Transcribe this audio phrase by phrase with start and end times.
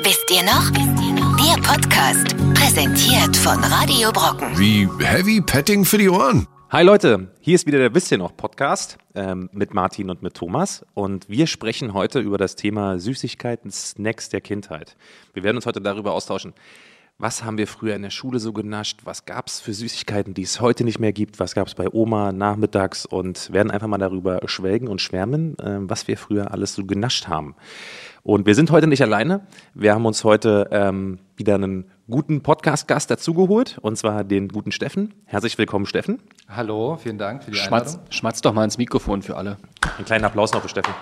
[0.00, 0.70] Wisst ihr noch?
[1.38, 4.56] Der Podcast, präsentiert von Radio Brocken.
[4.58, 6.46] Wie Heavy Petting für die Ohren.
[6.70, 10.34] Hi Leute, hier ist wieder der Wisst ihr noch Podcast ähm, mit Martin und mit
[10.34, 14.96] Thomas und wir sprechen heute über das Thema Süßigkeiten, Snacks der Kindheit.
[15.34, 16.54] Wir werden uns heute darüber austauschen,
[17.20, 20.42] was haben wir früher in der Schule so genascht, was gab es für Süßigkeiten, die
[20.42, 23.98] es heute nicht mehr gibt, was gab es bei Oma nachmittags und werden einfach mal
[23.98, 27.56] darüber schwelgen und schwärmen, äh, was wir früher alles so genascht haben.
[28.22, 29.46] Und wir sind heute nicht alleine.
[29.74, 35.14] Wir haben uns heute ähm, wieder einen guten Podcast-Gast dazugeholt, und zwar den guten Steffen.
[35.24, 36.20] Herzlich willkommen, Steffen.
[36.48, 38.12] Hallo, vielen Dank für die Schmatz, Einladung.
[38.12, 39.56] schmatz doch mal ins Mikrofon für alle.
[39.96, 40.92] Einen kleinen Applaus noch für Steffen.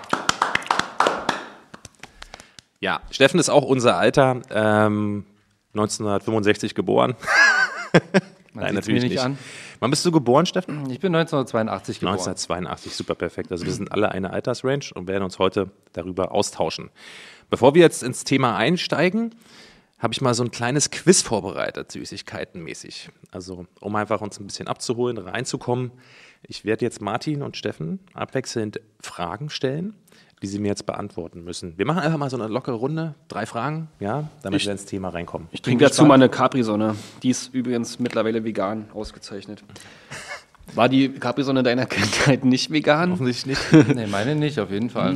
[2.81, 5.25] Ja, Steffen ist auch unser Alter, ähm,
[5.73, 7.15] 1965 geboren.
[8.53, 9.39] Man sieht's mir nicht an.
[9.81, 10.91] Wann bist du geboren, Steffen?
[10.91, 12.15] Ich bin 1982 geboren.
[12.15, 13.53] 1982, super perfekt.
[13.53, 16.91] Also wir sind alle eine Altersrange und werden uns heute darüber austauschen.
[17.51, 19.35] Bevor wir jetzt ins Thema einsteigen,
[19.99, 23.11] habe ich mal so ein kleines Quiz vorbereitet, Süßigkeitenmäßig.
[23.31, 25.93] Also um einfach uns ein bisschen abzuholen, reinzukommen.
[26.43, 29.95] Ich werde jetzt Martin und Steffen abwechselnd Fragen stellen,
[30.43, 31.79] die sie mir jetzt beantworten müssen.
[31.79, 34.85] Wir machen einfach mal so eine lockere Runde, drei Fragen, ja, damit Ich- wir ins
[34.85, 35.49] Thema reinkommen.
[35.51, 36.95] Ich trinke dazu meine Capri-Sonne.
[37.23, 39.63] Die ist übrigens mittlerweile vegan ausgezeichnet.
[40.75, 43.13] War die Capri-Sonne deiner Kindheit nicht vegan?
[43.13, 43.61] Hoffentlich nicht.
[43.95, 45.15] Nee, meine nicht, auf jeden Fall.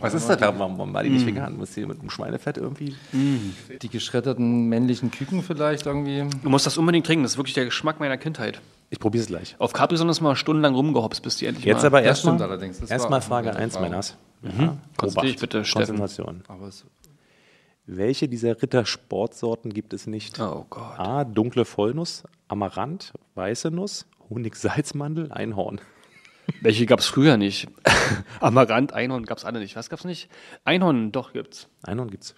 [0.00, 0.40] Was ist das?
[0.40, 1.56] Warum warum war die nicht vegan?
[1.56, 2.96] Muss die mit dem Schweinefett irgendwie?
[3.12, 6.24] Die geschredderten männlichen Küken vielleicht irgendwie.
[6.42, 7.22] Du musst das unbedingt trinken.
[7.22, 8.60] Das ist wirklich der Geschmack meiner Kindheit.
[8.90, 9.56] Ich probiere es gleich.
[9.58, 11.86] Auf Capri-Sonne ist mal stundenlang rumgehopst, bis die endlich Jetzt mal...
[11.86, 12.38] aber Das erstmal.
[12.38, 13.90] Das erstmal Frage eine 1, Erfahrung.
[13.90, 14.16] Männers.
[14.96, 15.96] Konzentrier dich bitte, Steffen.
[15.98, 16.42] Konzentration.
[16.48, 16.84] Aber es,
[17.86, 20.40] Welche dieser Rittersportsorten gibt es nicht?
[20.40, 20.98] Oh Gott.
[20.98, 21.24] A.
[21.24, 25.80] Dunkle Vollnuss, Amaranth, weiße Nuss, Honig-Salzmandel, Einhorn.
[26.60, 27.68] Welche gab es früher nicht?
[28.40, 29.74] Amaranth, Einhorn gab es alle nicht.
[29.74, 30.28] Was gab's nicht?
[30.64, 31.68] Einhorn, doch gibt's.
[31.82, 32.34] Einhorn gibt's.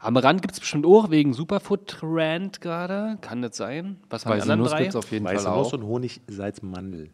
[0.00, 3.18] Amaranth gibt's bestimmt auch, wegen Superfood-Trend gerade.
[3.20, 3.96] Kann das sein?
[4.10, 4.78] Was waren die weiße anderen Nuss drei?
[4.82, 5.72] gibt es auf jeden Weiße Fall Nuss auch.
[5.74, 7.10] und Honig-Salzmandel.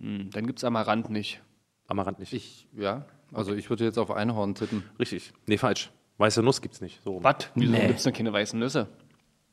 [0.00, 1.40] Hm, Dann gibt's Amaranth nicht.
[1.88, 2.32] Amaranth nicht.
[2.32, 4.82] Ich, ja, also ich würde jetzt auf Einhorn tippen.
[4.98, 5.32] Richtig.
[5.46, 5.90] Nee, falsch.
[6.18, 7.02] Weiße Nuss gibt's nicht.
[7.04, 7.22] So.
[7.22, 7.50] Was?
[7.54, 8.88] Wieso gibt's denn keine weißen Nüsse?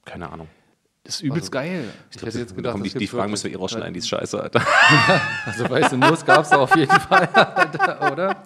[0.06, 0.48] Keine Ahnung.
[1.04, 1.84] Das ist übelst geil.
[2.12, 3.62] Ich hätte jetzt Da gedacht, kommen die, das die gibt's Fragen müssen wir eh wirklich.
[3.64, 4.62] rausschneiden, die ist scheiße, Alter.
[5.46, 7.28] Also weiße Nuss gab es auf jeden Fall,
[8.14, 8.44] oder?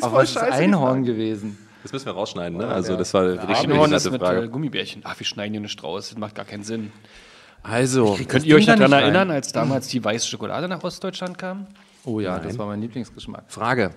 [0.00, 1.58] Aber was ist Einhorn gewesen?
[1.82, 2.64] Das müssen wir rausschneiden, ne?
[2.64, 2.98] Ja, Also ja.
[2.98, 4.42] das war eine richtig behinderte mit Frage.
[4.44, 5.02] äh, Gummibärchen.
[5.04, 6.10] Ach, wir schneiden hier eine Strauß.
[6.10, 6.92] Das macht gar keinen Sinn.
[7.62, 11.66] Also, Könnt ihr euch daran erinnern, als damals die weiße Schokolade nach Ostdeutschland kam?
[12.04, 12.48] Oh ja, Nein.
[12.48, 13.44] das war mein Lieblingsgeschmack.
[13.48, 13.92] Frage.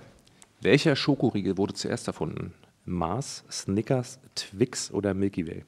[0.60, 2.54] Welcher Schokoriegel wurde zuerst erfunden?
[2.84, 5.64] Mars, Snickers, Twix oder Milky Way?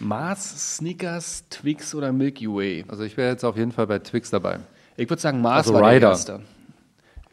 [0.00, 2.84] Mars, Snickers, Twix oder Milky Way?
[2.88, 4.58] Also ich wäre jetzt auf jeden Fall bei Twix dabei.
[4.96, 6.00] Ich würde sagen, Mars Also war Ryder.
[6.00, 6.40] der erste.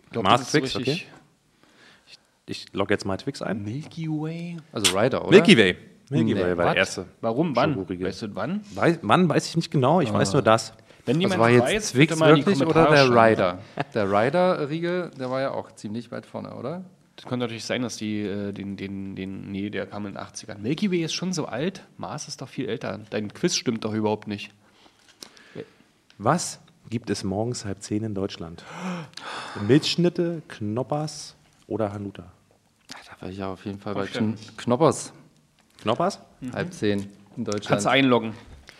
[0.06, 1.07] Ich glaub, Mars, Twix, richtig.
[2.47, 3.63] Ich logge jetzt mal Twix ein.
[3.63, 4.57] Milky Way?
[4.72, 5.31] Also Ryder, oder?
[5.31, 5.78] Milky Way.
[6.09, 6.73] Milky Nee, Way war Was?
[6.73, 7.06] der erste.
[7.22, 7.56] Warum?
[7.56, 7.75] Wann?
[7.89, 8.61] Weißt du wann?
[8.75, 10.73] Weiß, Mann, weiß ich nicht genau, ich weiß nur das.
[11.06, 13.09] Wenn Das jemand war jetzt weiß, Twix wirklich oder der.
[13.09, 13.59] Ryder?
[13.94, 16.83] Der Ryder-Riegel, der war ja auch ziemlich weit vorne, oder?
[17.16, 20.22] Das könnte natürlich sein, dass die äh, den, den, den, nee, der kam in den
[20.22, 20.57] 80ern.
[20.59, 23.00] Milky Way ist schon so alt, Mars ist doch viel älter.
[23.09, 24.51] Dein Quiz stimmt doch überhaupt nicht.
[26.17, 28.63] Was gibt es morgens halb zehn in Deutschland?
[29.67, 31.35] Milchschnitte, Knoppers
[31.67, 32.23] oder Hanuta?
[32.89, 34.05] Da war ich ja auf jeden Fall bei.
[34.05, 35.13] Kn Knoppers,
[35.81, 36.19] Knoppers?
[36.53, 37.67] halb zehn in Deutschland.
[37.67, 38.33] Kannst du einloggen.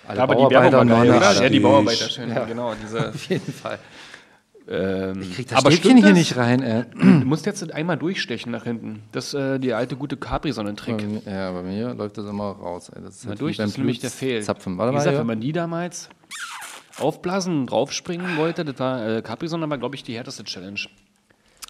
[0.08, 1.28] Alle Aber die Bauarbeiter Werbung war geil, Nonne, oder?
[1.28, 1.44] alle.
[1.44, 2.34] Ja, die Bauarbeiter, schön.
[2.48, 3.10] Genau, diese.
[3.14, 3.80] Auf jeden Fall.
[4.68, 6.18] Ähm, Krieg das aber Stäbchen hier das?
[6.18, 6.86] nicht rein, ey.
[6.96, 9.04] Du musst jetzt einmal durchstechen nach hinten.
[9.12, 11.26] Das ist äh, die alte gute Capri-Sonne-Trick.
[11.26, 12.90] Ja, bei mir läuft das immer raus.
[12.90, 13.02] Ey.
[13.04, 14.42] Das ist Mal halt durch, das ist nämlich der Fehl.
[14.42, 14.74] Zapfen.
[14.74, 15.20] Wie Warte mal, gesagt, hier.
[15.20, 16.10] wenn man die damals
[16.98, 20.80] aufblasen, draufspringen wollte, das war äh, Capri-Sonne, aber glaube ich die härteste Challenge.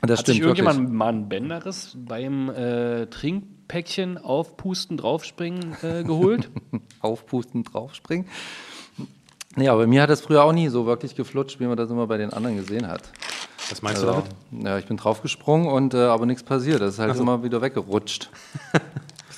[0.08, 0.66] Das Hat sich stimmt wirklich.
[0.66, 6.50] irgendjemand mal einen Bänderriss beim äh, Trinkpäckchen aufpusten, draufspringen äh, geholt?
[7.02, 8.28] Aufpusten, draufspringen.
[9.56, 12.08] Nee, aber mir hat das früher auch nie so wirklich geflutscht, wie man das immer
[12.08, 13.04] bei den anderen gesehen hat.
[13.70, 14.66] Was meinst du Also, damit?
[14.68, 16.82] ja, ich bin draufgesprungen und äh, aber nichts passiert.
[16.82, 18.30] Das ist halt immer wieder weggerutscht.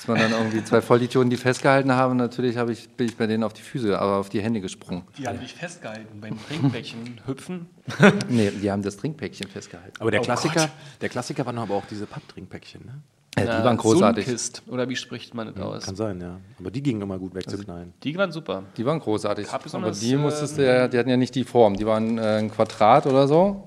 [0.08, 2.16] Bis man dann irgendwie zwei Vollidioten, die festgehalten haben.
[2.18, 5.04] Natürlich habe ich, bin ich bei denen auf die Füße, aber auf die Hände gesprungen.
[5.18, 7.68] Die haben dich festgehalten beim Trinkpäckchen hüpfen.
[8.30, 9.94] Nee, die haben das Trinkpäckchen festgehalten.
[10.00, 10.70] Aber der Oh Klassiker, Gott.
[11.02, 13.02] der Klassiker waren aber auch diese Papptrinkpäckchen, ne?
[13.38, 14.26] Ja, die waren großartig.
[14.26, 15.86] Sunkist, oder wie spricht man das aus?
[15.86, 16.40] Kann sein, ja.
[16.60, 17.94] Aber die gingen immer gut wegzuknallen.
[18.04, 18.64] Die waren super.
[18.78, 19.48] Die waren großartig.
[19.74, 21.76] Aber die äh, musstest du ja, die hatten ja nicht die Form.
[21.76, 23.64] Die waren äh, ein Quadrat oder so.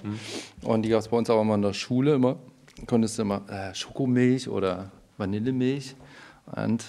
[0.62, 2.36] Und die gab es bei uns auch immer in der Schule immer.
[2.86, 5.94] Konntest du immer äh, Schokomilch oder Vanillemilch.
[6.56, 6.84] Und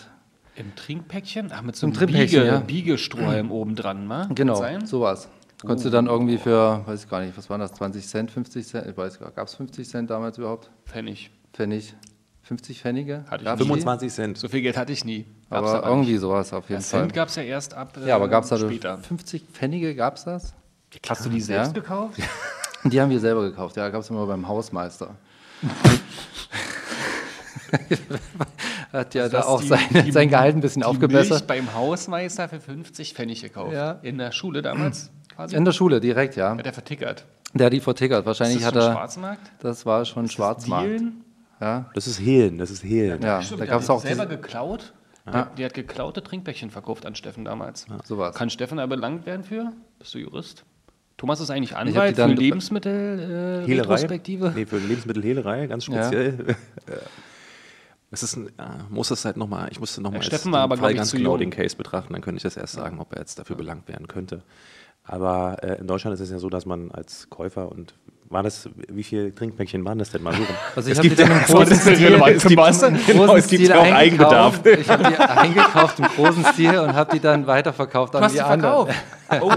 [0.55, 1.51] Im Trinkpäckchen?
[1.53, 2.59] Ach, mit so einem Biege, ja.
[2.59, 4.27] Biegestrohhalm oben dran, ma?
[4.33, 5.29] genau, sowas.
[5.61, 8.65] Konntest du dann irgendwie für, weiß ich gar nicht, was waren das, 20 Cent, 50
[8.67, 10.71] Cent, ich weiß gar nicht, gab es 50 Cent damals überhaupt?
[10.85, 11.29] Pfennig.
[11.53, 11.93] Pfennig.
[12.43, 13.23] 50 Pfennige.
[13.29, 13.65] Hatte ich Gab's nie.
[13.65, 13.69] die?
[13.69, 14.37] 25 Cent.
[14.39, 15.25] So viel Geld hatte ich nie.
[15.51, 16.21] Gab's Aber aber irgendwie nicht.
[16.21, 16.99] sowas auf jeden Ja, Fall.
[17.01, 18.97] Cent gab es ja erst ab äh, Ja, aber gab es da später.
[18.97, 20.55] 50 Pfennige, gab es das?
[21.07, 21.81] Hast du die selbst Ja.
[21.81, 22.19] gekauft?
[22.83, 25.15] Die haben wir selber gekauft, ja, gab es immer beim Hausmeister.
[28.93, 31.47] Hat ja da hast auch die- sein, die- sein Gehalt ein bisschen Die aufgebessert.
[31.47, 33.73] Milch beim Hausmeister für 50 Pfennig gekauft.
[33.73, 33.99] Ja.
[34.01, 35.55] In der Schule damals quasi.
[35.55, 36.55] In der Schule, direkt, ja.
[36.57, 37.25] Hat er vertickert.
[37.53, 38.19] Der hat die vertickert.
[38.21, 38.91] Ist Wahrscheinlich das hat schon er.
[38.93, 39.51] Schwarzmarkt?
[39.59, 40.87] Das war schon Schwarzmarkt.
[40.89, 41.23] Dealen?
[41.59, 43.21] Ja, Das ist Hehlen, das ist Hehlen.
[43.21, 43.41] ja.
[43.41, 44.93] Stimmt, da der gab es hat auch selber geklaut.
[45.57, 47.85] Die hat geklaute Trinkbäckchen verkauft an Steffen damals.
[48.03, 48.35] sowas.
[48.35, 49.71] Kann Steffen da belangt werden für?
[49.99, 50.65] Bist du Jurist?
[51.17, 53.81] Thomas ist eigentlich Anwalt für Lebensmittel äh, Hehlerei?
[53.93, 54.51] Retrospektive.
[54.55, 56.09] Nee, für Lebensmittelhehlerei, ganz Ja.
[58.13, 60.75] Es ist ein, äh, muss es halt nochmal, ich musste nochmal Ja, Steffen war aber,
[60.75, 62.99] glaub Fall ich, ganz zu genau den Case betrachten, dann könnte ich das erst sagen,
[62.99, 64.43] ob er jetzt dafür belangt werden könnte.
[65.03, 67.93] Aber äh, in Deutschland ist es ja so, dass man als Käufer und
[68.29, 70.55] war das, wie viele Trinkbäckchen waren das denn mal so rum?
[70.73, 72.43] Also ich Es habe die gibt dann im ja- großen das ist der Stil, es
[72.43, 74.55] gibt Genau, großen es gibt Stil auch Eigenbedarf.
[74.63, 74.79] eingekauft.
[74.79, 78.35] Ich habe die eingekauft im großen Stil und habe die dann weiterverkauft an Du hast
[78.35, 78.87] die anderen.
[79.41, 79.49] Oh,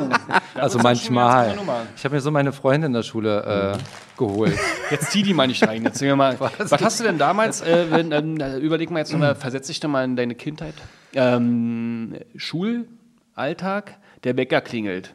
[0.54, 1.52] Also manchmal.
[1.96, 3.78] Ich habe mir so meine Freunde in der Schule äh,
[4.16, 4.56] geholt.
[4.90, 5.82] Jetzt zieh die mal nicht rein.
[5.82, 6.36] Jetzt wir mal.
[6.58, 9.88] Was, hast du denn damals, äh, wenn, äh, überleg mal jetzt nochmal, versetz dich doch
[9.88, 10.74] mal in deine Kindheit.
[11.14, 15.14] Ähm, Schulalltag, der Bäcker klingelt.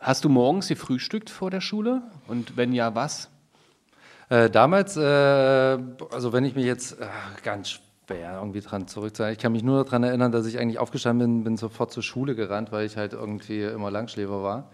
[0.00, 2.02] Hast du morgens gefrühstückt vor der Schule?
[2.28, 3.30] Und wenn ja, was?
[4.28, 7.06] Äh, damals, äh, also wenn ich mich jetzt äh,
[7.42, 11.38] ganz schwer irgendwie dran zurückzahlen, ich kann mich nur daran erinnern, dass ich eigentlich aufgestanden
[11.38, 14.70] bin, bin sofort zur Schule gerannt, weil ich halt irgendwie immer Langschläfer war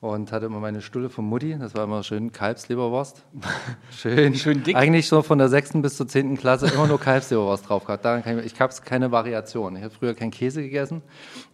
[0.00, 3.24] und hatte immer meine Stulle von Mutti, das war immer schön Kalbsleberwurst.
[3.90, 4.76] Schön, Schön dick.
[4.76, 8.04] Eigentlich so von der sechsten bis zur zehnten Klasse immer nur Kalbsleberwurst drauf gehabt.
[8.04, 9.74] Daran kann ich, ich habe keine Variation.
[9.76, 11.02] Ich habe früher keinen Käse gegessen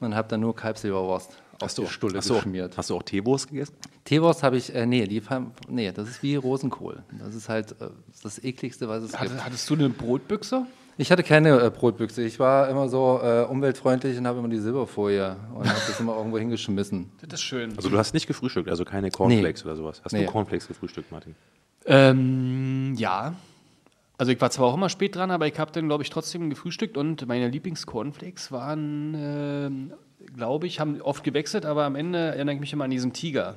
[0.00, 2.76] und habe dann nur Kalbsleberwurst auf die Stulle hast, du auch, geschmiert.
[2.76, 3.74] hast du auch Teewurst gegessen?
[4.04, 5.22] Teewurst habe ich, äh, nee, die,
[5.68, 7.02] nee, das ist wie Rosenkohl.
[7.18, 7.88] Das ist halt äh,
[8.22, 9.44] das ekligste, was es gibt.
[9.44, 10.66] Hattest, du eine Brotbüchse?
[10.98, 12.22] Ich hatte keine äh, Brotbüchse.
[12.22, 16.16] Ich war immer so äh, umweltfreundlich und habe immer die Silberfolie und habe das immer
[16.18, 17.10] irgendwo hingeschmissen.
[17.22, 17.74] Das ist schön.
[17.76, 20.02] Also du hast nicht gefrühstückt, also keine Cornflakes oder sowas.
[20.04, 20.26] Hast Nee.
[20.26, 21.34] du Cornflakes gefrühstückt, Martin?
[21.86, 23.34] Ähm, ja.
[24.18, 26.48] Also ich war zwar auch immer spät dran, aber ich habe dann, glaube ich, trotzdem
[26.50, 29.92] gefrühstückt und meine Lieblings-Cornflakes waren, ähm,
[30.36, 33.56] glaube ich, haben oft gewechselt, aber am Ende erinnere ich mich immer an diesen Tiger.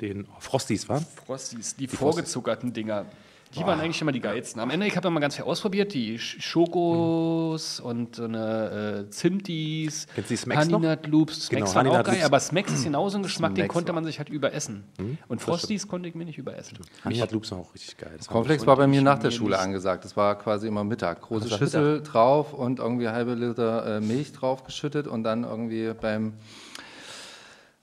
[0.00, 1.00] Den Frosties, war?
[1.26, 3.06] Frosties, die, vorgezuckerten Dinger.
[3.56, 4.60] Die waren eigentlich immer die geilsten.
[4.60, 9.10] Am Ende, ich habe immer ganz viel ausprobiert, die Sch- Schokos und so eine äh,
[9.10, 10.78] Zimtis, Kennst du die Smacks noch?
[10.78, 11.46] Honey Nut Loops.
[11.46, 12.26] Smacks Genau, waren Honey auch Nut geil, Loops.
[12.26, 14.84] aber Smacks ist genauso ein Geschmack, den Smacks konnte war- man sich halt überessen.
[14.98, 15.18] Mhm.
[15.26, 16.78] Und Frosties konnte ich mir nicht überessen.
[17.04, 18.12] Honey Nut Loops waren auch richtig geil.
[18.16, 20.04] Das war Cornflakes war bei mir nach der Schule nicht- angesagt.
[20.04, 21.20] Das war quasi immer Mittag.
[21.22, 26.34] Große war Schüssel drauf und irgendwie halbe Liter äh, Milch draufgeschüttet und dann irgendwie beim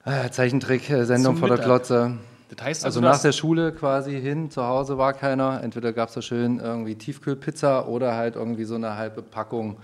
[0.06, 1.66] äh, Zeichentrick-Sendung Zum vor der Mittag.
[1.66, 2.18] Klotze.
[2.50, 5.62] Das heißt Also also, nach der Schule quasi hin, zu Hause war keiner.
[5.64, 9.78] Entweder gab es da schön irgendwie Tiefkühlpizza oder halt irgendwie so eine halbe Packung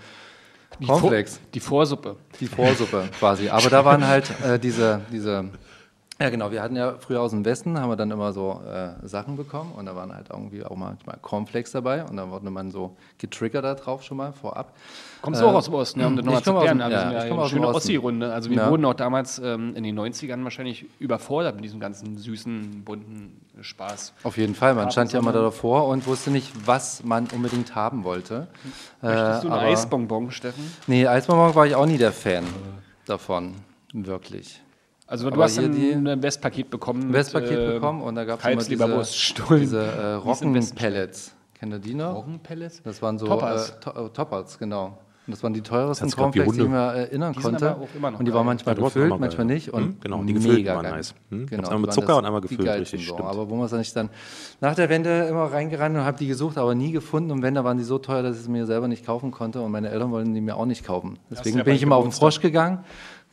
[0.80, 1.12] die, Vor
[1.54, 2.16] die Vorsuppe.
[2.40, 3.50] Die Vorsuppe quasi.
[3.50, 5.46] Aber da waren halt äh, diese, diese,
[6.24, 9.06] ja genau, wir hatten ja früher aus dem Westen, haben wir dann immer so äh,
[9.08, 12.72] Sachen bekommen und da waren halt irgendwie auch manchmal Cornflakes dabei und dann wurde man
[12.72, 14.74] so getriggert da drauf schon mal vorab.
[15.22, 16.80] Kommst du auch aus dem Osten, ja, um das nochmal zu aus klären.
[16.80, 17.76] ja, ja komme eine aus schöne Osten.
[17.78, 18.34] Ossi-Runde.
[18.34, 18.70] Also wir Ja.
[18.70, 24.14] wurden auch damals ähm, in den 90ern wahrscheinlich überfordert mit diesem ganzen süßen, bunten Spaß.
[24.24, 27.76] Auf jeden Fall, man stand ja immer da davor und wusste nicht, was man unbedingt
[27.76, 28.48] haben wollte.
[29.02, 30.72] Möchtest du Äh, ein aber- Eisbonbon, Steffen?
[30.88, 32.46] Nee, Eisbonbon war ich auch nie der Fan
[33.06, 33.56] davon,
[33.94, 34.62] wirklich.
[35.08, 37.04] Also du Aber hast die- ein, Westpaket bekommen.
[37.10, 41.36] Ein Westpaket äh, bekommen und da gab es immer diese, diese äh, es Roggenpellets.
[41.60, 42.16] Kennt ihr die noch?
[42.16, 42.82] Roggenpellets?
[42.84, 43.72] Das waren so Toppers.
[43.72, 44.98] Äh, to äh, Toppers, genau.
[45.26, 47.78] Und das waren die teuersten Cornflakes, die ich mir erinnern Die sind konnte.
[48.20, 49.70] und die waren manchmal Ja, die gefüllt, manchmal nicht.
[49.74, 50.92] Und Hm, genau, die gefüllten mega waren geil.
[50.96, 51.16] nice.
[51.30, 53.14] Hm, Genau, einmal die mit Zucker und einmal die gefüllt, richtig, so.
[53.14, 53.30] stimmt.
[53.30, 54.10] Aber wo man sich dann
[54.60, 57.32] nach der Wende immer reingerannt und habe die gesucht, aber nie gefunden.
[57.32, 59.62] Und wenn, da waren die so teuer, dass ich es mir selber nicht kaufen konnte.
[59.62, 61.18] Und meine Eltern wollten die mir auch nicht kaufen.
[61.32, 62.12] Deswegen ja bin ich immer auf den.
[62.12, 62.80] Frosch gegangen.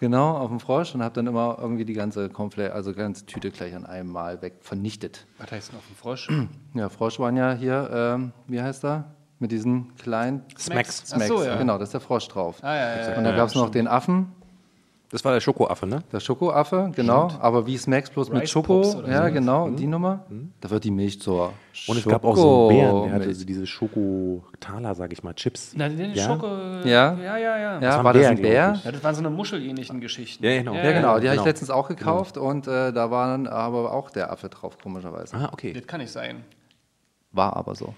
[0.01, 3.51] Genau, auf den Frosch und habe dann immer irgendwie die ganze Cornflake, also ganze Tüte
[3.51, 5.27] gleich an einem Mal weg vernichtet.
[5.37, 6.29] Was heißt denn auf dem Frosch?
[6.75, 9.15] Ja, Frosch waren ja hier, ähm, wie heißt er?
[9.41, 11.13] Mit diesen kleinen Smacks.
[11.13, 11.57] Ach so, ja.
[11.57, 12.63] Genau, da ist der Frosch drauf.
[12.63, 14.33] Ah, ja, ja, Und da ja, gab es noch den Affen,
[15.13, 16.05] Das war der Schokoaffe, ne?
[16.13, 17.33] der Schokoaffe, genau.
[17.41, 18.81] Aber wie Smacks bloß mit Rice Schoko.
[18.83, 19.33] Pops oder Ja, sowas.
[19.33, 20.25] genau, die Nummer.
[20.61, 21.53] Da wird die Milch zur
[21.89, 23.39] Und es gab auch so einen Bären, der hatte Schokomilch.
[23.39, 25.73] so diese Schokotaler, sag ich mal, Chips.
[25.75, 26.27] Na, den ja?
[26.27, 26.47] Schoko.
[26.85, 27.15] Ja.
[27.15, 27.81] Ja, ja, ja.
[27.81, 30.45] Ja, war war das ein Bär, Ja, das waren so eine muschelähnlichen Geschichten.
[30.45, 30.75] Ja, genau.
[30.75, 31.45] Ja, genau, die habe ich genau.
[31.45, 35.37] letztens auch gekauft und äh, da war dann aber auch der Affe drauf, komischerweise.
[35.37, 35.73] Ah, okay.
[35.73, 36.45] Das kann nicht sein.
[37.33, 37.95] War aber so.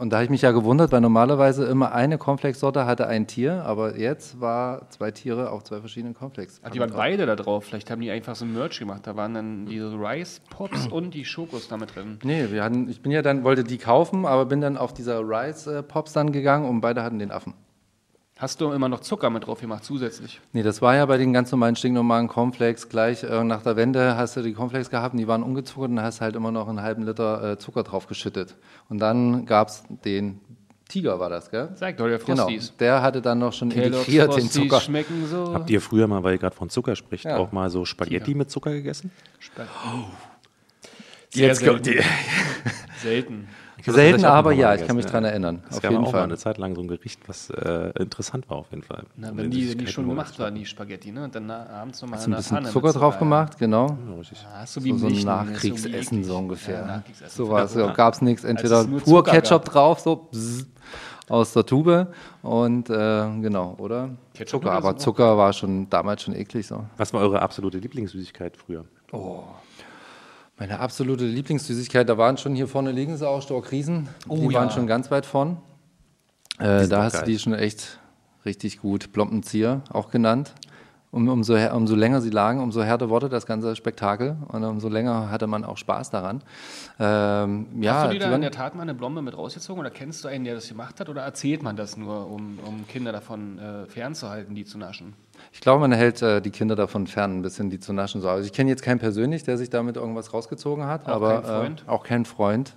[0.00, 3.64] Und da habe ich mich ja gewundert, weil normalerweise immer eine Cornflakes-Sorte hatte ein Tier,
[3.64, 6.60] aber jetzt war zwei Tiere auf zwei verschiedenen Cornflakes.
[6.62, 7.64] Ach, die waren beide da drauf.
[7.64, 9.08] Vielleicht haben die einfach so ein Merch gemacht.
[9.08, 12.20] Da waren dann diese Rice Pops und die Schokos damit drin.
[12.22, 15.18] Nee, wir hatten, ich bin ja dann, wollte die kaufen, aber bin dann auf dieser
[15.18, 17.54] Rice-Pops dann gegangen und beide hatten den Affen.
[18.38, 20.40] Hast du immer noch Zucker mit drauf gemacht zusätzlich?
[20.52, 24.16] Nee, das war ja bei den ganz normalen stinknormalen Cornflakes gleich äh, nach der Wende
[24.16, 26.80] hast du die Cornflakes gehabt und die waren ungezuckert und hast halt immer noch einen
[26.80, 28.54] halben Liter äh, Zucker drauf geschüttet.
[28.88, 30.40] Und dann gab es den
[30.88, 31.70] Tiger war das, gell?
[31.74, 32.72] Sag doch, der Genau, Frosties.
[32.78, 34.80] der hatte dann noch schon Kellogg's integriert den Frosties Zucker.
[34.80, 35.52] schmecken so.
[35.52, 37.36] Habt ihr früher mal, weil ihr gerade von Zucker spricht, Ja.
[37.38, 39.10] auch mal so Spaghetti mit Zucker gegessen?
[41.30, 42.04] Sehr Jetzt kommt selten.
[43.02, 43.48] selten.
[43.86, 45.62] Selten, aber mal ja, ich kann mich dran erinnern.
[45.70, 46.22] Es auf gab jeden auch mal Fall.
[46.24, 49.04] eine Zeit lang so ein Gericht, was äh, interessant war auf jeden Fall.
[49.16, 51.24] Na, wenn die, die schon gemacht waren, die Spaghetti, ne?
[51.24, 53.18] Und dann abends nochmal in ein bisschen Pfanne Zucker drauf ja.
[53.20, 53.86] gemacht, genau.
[54.10, 54.42] Ja, richtig.
[54.42, 55.30] Ja, Hast du So, wie so ein Milch, ne?
[55.30, 56.80] Nachkriegsessen so ungefähr.
[56.80, 57.44] Ja, Nachkriegsessen.
[57.44, 57.92] So was, Ja.
[57.92, 58.44] gab es nichts.
[58.44, 59.72] Entweder pur Zucker Ketchup gab.
[59.74, 60.66] drauf, so bzz,
[61.28, 62.08] aus der Tube
[62.42, 62.94] und äh,
[63.40, 64.10] genau, oder?
[64.34, 64.96] Ketchup Zucker, aber so?
[64.98, 66.84] Zucker war schon damals schon eklig so.
[66.96, 68.84] Was war eure absolute Lieblingssüßigkeit früher?
[70.58, 74.08] Meine absolute Lieblingssüßigkeit, da waren schon hier vorne liegen sie auch, Storkriesen.
[74.24, 74.70] die Oh, waren ja.
[74.70, 75.58] schon ganz weit vorn.
[76.58, 77.26] Äh, da hast du geil.
[77.28, 78.00] die schon echt
[78.44, 79.12] richtig gut.
[79.12, 80.54] Blompenzieher auch genannt.
[81.10, 85.30] Um, umso, umso länger sie lagen, umso härter wurde das ganze Spektakel und umso länger
[85.30, 86.42] hatte man auch Spaß daran.
[87.00, 89.90] Ähm, ja, Hast du dir da in der Tat mal eine Blombe mit rausgezogen oder
[89.90, 93.10] kennst du einen, der das gemacht hat oder erzählt man das nur, um, um Kinder
[93.10, 95.14] davon äh, fernzuhalten, die zu naschen?
[95.50, 98.20] Ich glaube, man hält äh, die Kinder davon fern, ein bisschen die zu naschen.
[98.20, 98.28] So.
[98.28, 101.44] Also ich kenne jetzt keinen persönlich, der sich damit irgendwas rausgezogen hat, Auch aber kein
[101.44, 101.84] Freund?
[101.86, 102.76] Äh, auch kein Freund.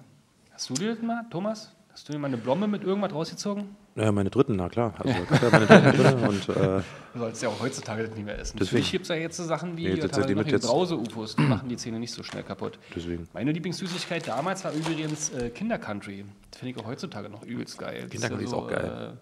[0.54, 1.76] Hast du dir das mal, Thomas?
[1.92, 3.76] Hast du dir mal eine Blombe mit irgendwas rausgezogen?
[3.96, 4.94] Ja, meine dritten, na klar.
[5.00, 5.10] Also,
[5.46, 6.82] ja meine dritten drin und äh,
[7.14, 8.58] Du sollst ja auch heutzutage das nicht mehr essen.
[8.58, 8.76] Deswegen.
[8.78, 11.42] Natürlich gibt es ja jetzt so Sachen wie Nee, die noch mit jetzt- Brause-UFOs, die
[11.42, 12.80] machen die Zähne nicht so schnell kaputt.
[12.96, 13.28] deswegen.
[13.34, 16.24] Meine Lieblingssüßigkeit damals war übrigens äh, Kinder-Country.
[16.52, 18.04] Das finde ich auch heutzutage noch übelst geil.
[18.04, 19.14] Das Kinder-Country ist auch geil.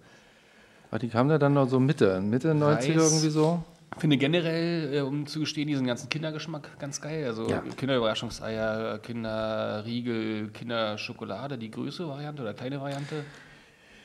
[0.92, 2.86] Aber die kamen da dann noch so Mitte, Mitte 90er Reis.
[2.88, 3.64] irgendwie so.
[3.96, 7.26] Ich finde generell, äh, um zu gestehen, diesen ganzen Kindergeschmack ganz geil.
[7.26, 7.64] Also Ja.
[7.76, 13.24] Kinderüberraschungseier, Kinderriegel, Kinderschokolade, die größere Variante oder kleine Variante.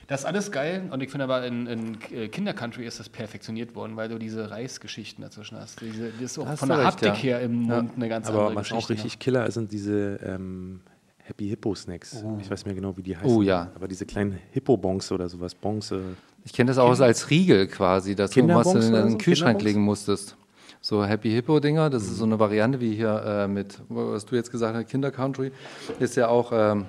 [0.06, 3.75] Das ist alles geil und ich finde aber in, in äh, Kinder-Country ist das perfektioniert
[3.75, 5.80] worden, weil du diese Reisgeschichten dazwischen hast.
[5.80, 7.14] Diese, das ist auch Hast von der recht, Haptik ja.
[7.14, 8.84] her im Mund eine ganz Aber andere was Geschichte.
[8.84, 10.80] auch richtig Killer ist, sind diese ähm,
[11.25, 12.23] Happy Hippo Snacks.
[12.40, 13.30] Ich weiß nicht mehr genau, wie die heißen.
[13.30, 13.70] Oh, ja.
[13.75, 15.54] Aber diese kleinen Hippo-Bonks oder sowas.
[15.54, 15.90] Bonks.
[15.90, 16.00] Äh,
[16.44, 19.18] Ich kenne das auch als Riegel quasi, dass du was in oder den so?
[19.18, 20.37] Kühlschrank legen musstest.
[20.82, 24.37] So Happy Hippo Dinger, das ist so eine Variante wie hier äh, mit, was du
[24.37, 25.50] jetzt gesagt hast, Kinder Country,
[25.99, 26.84] ist ja auch ähm,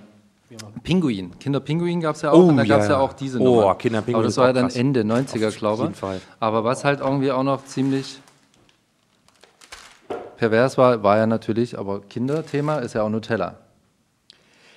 [0.84, 1.38] Pinguin.
[1.40, 2.94] Kinderpinguin gab es ja auch Oh, und da gab es ja.
[2.94, 3.76] ja auch diese Oh, Nummer.
[3.76, 4.76] Kinderpinguin Aber das war ja dann krass.
[4.76, 6.22] Ende 90er, glaube Fall.
[6.40, 8.20] Aber was halt irgendwie auch noch ziemlich
[10.38, 13.56] pervers war, war ja natürlich, aber Kinderthema ist ja auch Nutella.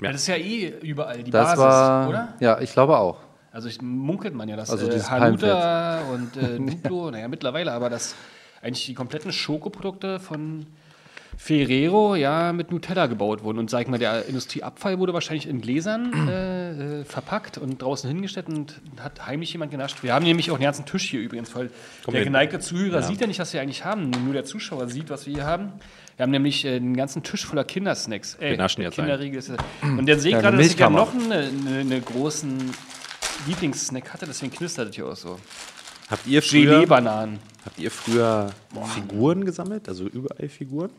[0.00, 2.28] Ja, das ist ja eh überall die Das Basis, war, oder?
[2.40, 3.18] ja, ich glaube auch.
[3.50, 7.72] Also ich munkelt man ja, dass Also äh, dieses Hanuta und äh, Duplo, naja mittlerweile,
[7.72, 8.14] aber dass
[8.62, 10.66] eigentlich die kompletten Schokoprodukte von
[11.40, 13.58] Ferrero ja mit Nutella gebaut wurden.
[13.60, 18.08] Und sag ich mal, der Industrieabfall wurde wahrscheinlich in Gläsern äh, äh, verpackt und draußen
[18.10, 20.02] hingestellt und hat heimlich jemand genascht.
[20.02, 21.70] Wir haben nämlich auch einen ganzen Tisch hier übrigens, weil
[22.06, 24.10] der wir- geneigte Zuhörer sieht ja nicht, was wir eigentlich haben.
[24.24, 25.72] Nur der Zuschauer sieht, was wir hier haben.
[26.16, 28.34] Wir haben nämlich äh, einen ganzen Tisch voller Kindersnacks.
[28.40, 29.52] Ey, Wir naschen jetzt Kinderriegel ist
[29.82, 32.58] Und der sehe Ja, gerade, dass ich ja noch einen eine, eine großen
[33.46, 35.38] Lieblingssnack hatte, deswegen knistert das hier auch so.
[36.10, 37.38] habt ihr früher, Gelee-Bananen.
[37.64, 38.50] habt ihr früher
[38.94, 39.88] Figuren gesammelt?
[39.88, 40.90] Also überall Figuren?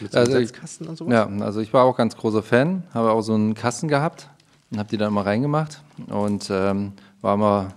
[0.00, 1.12] Mit so Also Setzkasten und sowas?
[1.12, 4.28] Ja, also ich war auch ganz großer Fan, habe auch so einen Kasten gehabt
[4.70, 7.68] und habe die dann mal reingemacht und ähm, war mal,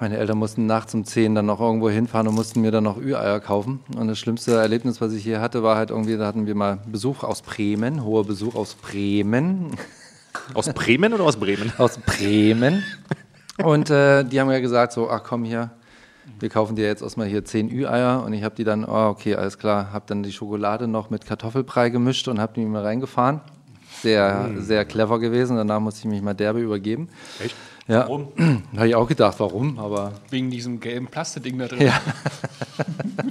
[0.00, 2.96] meine Eltern mussten nachts um 10 dann noch irgendwo hinfahren und mussten mir dann noch
[2.96, 6.46] Ü-Eier kaufen und das schlimmste Erlebnis, was ich hier hatte, war halt irgendwie, da hatten
[6.46, 9.76] wir mal Besuch aus Bremen, hoher Besuch aus Bremen,
[10.54, 11.72] Aus Bremen oder aus Bremen?
[11.78, 12.82] aus Bremen
[13.62, 15.70] und äh, die haben ja gesagt so, ach komm hier,
[16.38, 19.34] wir kaufen dir jetzt erstmal hier 10 Ü-Eier und ich habe die dann, oh, okay,
[19.34, 23.40] alles klar, habe dann die Schokolade noch mit Kartoffelbrei gemischt und habe die mal reingefahren.
[24.02, 25.56] Sehr, sehr clever gewesen.
[25.56, 27.08] Danach musste ich mich mal derbe übergeben.
[27.44, 27.54] Echt?
[27.90, 28.08] Ja,
[28.76, 31.82] habe ich auch gedacht, warum, aber Wegen diesem gelben Plastikding da drin.
[31.82, 32.00] ja.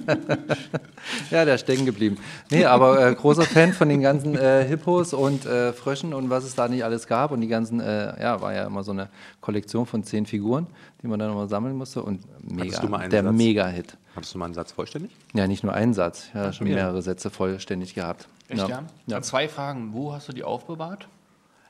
[1.31, 2.17] ja, der ist stecken geblieben.
[2.51, 6.43] Nee, aber äh, großer Fan von den ganzen äh, Hippos und äh, Fröschen und was
[6.43, 7.31] es da nicht alles gab.
[7.31, 9.07] Und die ganzen, äh, ja, war ja immer so eine
[9.39, 10.67] Kollektion von zehn Figuren,
[11.01, 12.03] die man dann immer sammeln musste.
[12.03, 13.23] Und mega, du mal einen der?
[13.23, 13.95] Mega-Hit.
[14.13, 15.11] Hattest du mal einen Satz vollständig?
[15.33, 18.27] Ja, nicht nur einen Satz, ja, schon mehrere Sätze vollständig gehabt.
[18.49, 18.67] Echt, ja?
[18.67, 18.83] ja.
[19.07, 19.93] Dann zwei Fragen.
[19.93, 21.07] Wo hast du die aufbewahrt?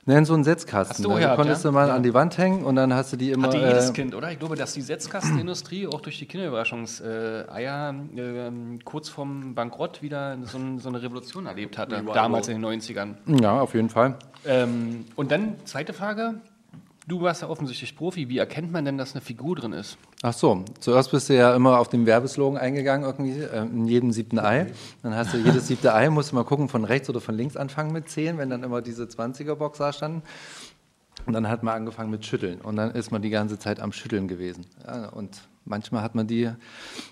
[0.06, 0.96] Nein, so ein Setzkasten.
[0.96, 1.70] Hast du da gehabt, konntest ja?
[1.70, 3.48] du mal an die Wand hängen und dann hast du die immer.
[3.48, 4.32] Hatte jedes äh, Kind, oder?
[4.32, 10.58] Ich glaube, dass die Setzkastenindustrie auch durch die Kinderüberraschungseier äh, kurz vorm Bankrott wieder so,
[10.58, 12.02] ein, so eine Revolution erlebt hatte.
[12.14, 13.14] Damals in den 90ern.
[13.42, 14.16] ja, auf jeden Fall.
[14.46, 16.40] Ähm, und dann, zweite Frage.
[17.10, 18.28] Du warst ja offensichtlich Profi.
[18.28, 19.98] Wie erkennt man denn, dass eine Figur drin ist?
[20.22, 24.12] Ach so, zuerst bist du ja immer auf den Werbeslogan eingegangen, irgendwie, äh, in jedem
[24.12, 24.66] siebten Ei.
[25.02, 27.56] Dann hast du jedes siebte Ei, musst du mal gucken, von rechts oder von links
[27.56, 30.22] anfangen mit zählen, wenn dann immer diese 20er-Box da standen.
[31.26, 32.60] Und dann hat man angefangen mit Schütteln.
[32.60, 34.66] Und dann ist man die ganze Zeit am Schütteln gewesen.
[34.86, 36.50] Ja, und manchmal hat man die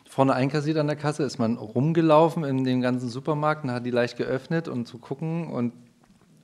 [0.09, 3.91] vorne einkassiert an der Kasse, ist man rumgelaufen in den ganzen Supermarkt und hat die
[3.91, 5.73] leicht geöffnet und zu gucken und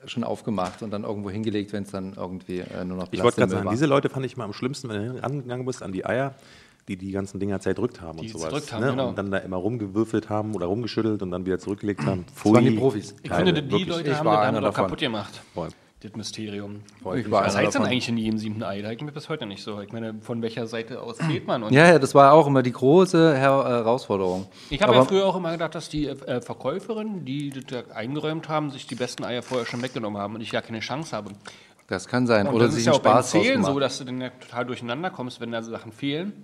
[0.06, 3.38] schon aufgemacht und dann irgendwo hingelegt, wenn es dann irgendwie äh, nur noch Ich wollte
[3.40, 3.72] gerade sagen, war.
[3.72, 6.34] diese Leute fand ich mal am schlimmsten, wenn du rangegangen bist an die Eier,
[6.88, 8.42] die die ganzen Dinger zerdrückt haben Die und sowas.
[8.50, 8.90] zerdrückt haben, ne?
[8.90, 9.08] genau.
[9.08, 12.24] Und dann da immer rumgewürfelt haben oder rumgeschüttelt und dann wieder zurückgelegt haben.
[12.42, 13.14] Das waren die Profis.
[13.22, 13.86] Ich finde, die wirklich.
[13.88, 15.40] Leute Ich haben das kaputt gemacht.
[15.54, 15.68] Voll.
[16.04, 16.82] Das Mysterium.
[17.16, 18.82] Ich war Was heißt denn eigentlich in jedem siebten Ei?
[18.82, 19.80] Da ich mir bis heute nicht so.
[19.80, 21.72] Ich meine, von welcher Seite aus geht man?
[21.72, 24.46] Ja, ja, das war auch immer die große Her Herausforderung.
[24.68, 27.94] Ich habe ja Aber- früher auch immer gedacht, dass die äh, Verkäuferinnen, die das da
[27.94, 31.16] eingeräumt haben, sich die besten Eier vorher schon weggenommen haben und ich ja keine Chance
[31.16, 31.30] habe.
[31.86, 32.48] Das kann sein.
[32.48, 34.28] Und Oder das sich ist ja auch beim Spaß Zählen so, dass du dann ja
[34.28, 36.34] total durcheinander kommst, wenn da Sachen fehlen.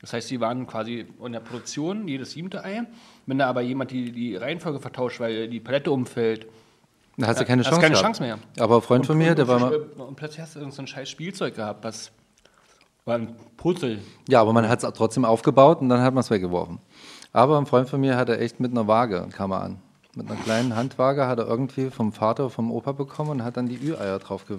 [0.00, 2.82] Das heißt, die waren quasi in der Produktion jedes siebte Ei.
[3.26, 6.48] Wenn da aber jemand die, die Reihenfolge vertauscht, weil die Palette umfällt,
[7.16, 8.04] Da hast du keine hast Chance, keine gehabt.
[8.18, 8.38] Chance mehr.
[8.58, 9.74] Aber ein Freund von mir, der war mal.
[9.74, 12.10] Und plötzlich hast du irgend so ein scheiß Spielzeug gehabt, was
[13.04, 14.00] war ein Puzzle.
[14.28, 16.78] Ja, aber man hat es trotzdem aufgebaut und dann hat man es weggeworfen.
[17.32, 19.78] Aber ein Freund von mir hat er echt mit einer Waage, kam er an.
[20.16, 23.66] Mit einer kleinen Handwaage hat er irgendwie vom Vater, vom Opa bekommen und hat dann
[23.68, 24.58] die Ü-Eier draufge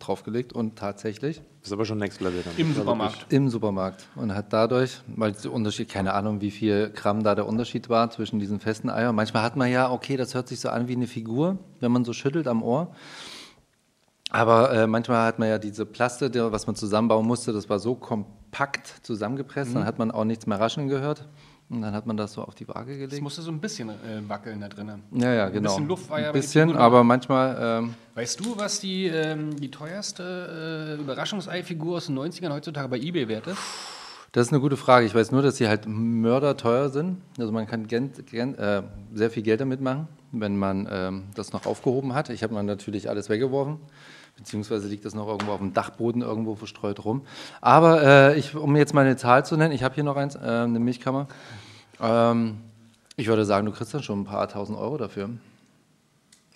[0.00, 2.54] draufgelegt und tatsächlich Das ist aber schon Next Level dann.
[2.56, 3.26] Im war Supermarkt.
[3.32, 7.46] im Supermarkt und hat dadurch, weil der Unterschied, keine Ahnung, wie viel Gramm da der
[7.46, 9.14] Unterschied war zwischen diesen festen Eiern.
[9.14, 12.04] Manchmal hat man ja, okay, das hört sich so an wie eine Figur, wenn man
[12.04, 12.92] so schüttelt am Ohr.
[14.30, 17.78] Aber äh, manchmal hat man ja diese Plaste, der, was man zusammenbauen musste, das war
[17.78, 21.28] so kompakt zusammengepresst, dann hat man auch nichts mehr rascheln gehört.
[21.70, 23.22] Und dann hat man das so auf die Waage Es gelegt.
[23.22, 23.94] musste so ein bisschen äh,
[24.26, 25.04] wackeln da drinnen.
[25.12, 25.70] Ja, ja, genau.
[25.70, 29.70] bisschen Luft war ja Ein bisschen, aber manchmal, ähm, Weißt du, was die, ähm, die
[29.70, 33.58] teuerste äh, Überraschungsei-Figur aus den 90ern heutzutage bei eBay wert ist?
[34.32, 35.06] das ist eine gute Frage.
[35.06, 37.20] Ich weiß nur, dass sie halt mörderteuer sind.
[37.38, 41.52] Also man kann gen, gen, äh, sehr viel Geld damit machen, wenn man ähm, das
[41.52, 42.30] noch aufgehoben hat.
[42.30, 43.78] Ich habe mal natürlich alles weggeworfen.
[44.36, 47.22] Beziehungsweise liegt das noch irgendwo auf dem Dachboden irgendwo verstreut rum.
[47.60, 50.36] Aber äh, ich, um jetzt mal eine Zahl zu nennen, ich habe hier noch eins,
[50.36, 51.26] äh, eine Milchkammer.
[52.00, 52.58] Ähm,
[53.16, 55.30] ich würde sagen, du kriegst dann schon ein paar tausend Euro dafür.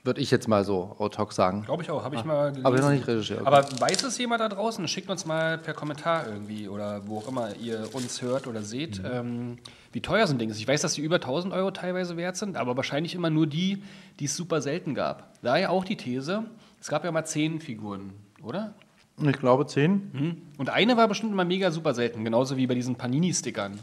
[0.02, 1.62] Würde ich jetzt mal so auto hoc sagen.
[1.62, 2.66] Glaube ich auch, habe ich mal gelesen.
[2.66, 3.40] Aber noch nicht recherchiert.
[3.40, 3.46] okay.
[3.48, 4.86] Aber weiß es jemand da draußen?
[4.86, 8.98] Schickt uns mal per Kommentar irgendwie oder wo auch immer ihr uns hört oder seht,
[9.02, 9.08] Mhm.
[9.10, 9.58] ähm,
[9.92, 10.52] wie teuer sind Dinge.
[10.52, 13.82] Ich weiß, dass die über 1000 Euro teilweise wert sind, aber wahrscheinlich immer nur die,
[14.20, 15.32] die es super selten gab.
[15.42, 16.44] Daher auch die These,
[16.82, 18.74] es gab ja mal zehn Figuren, oder?
[19.22, 20.10] Ich glaube zehn.
[20.12, 20.42] Mhm.
[20.58, 23.78] Und eine war bestimmt immer mega super selten, genauso wie bei diesen Panini-Stickern.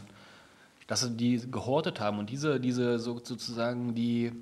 [0.86, 4.32] Dass sie die gehortet haben und diese, diese so, sozusagen die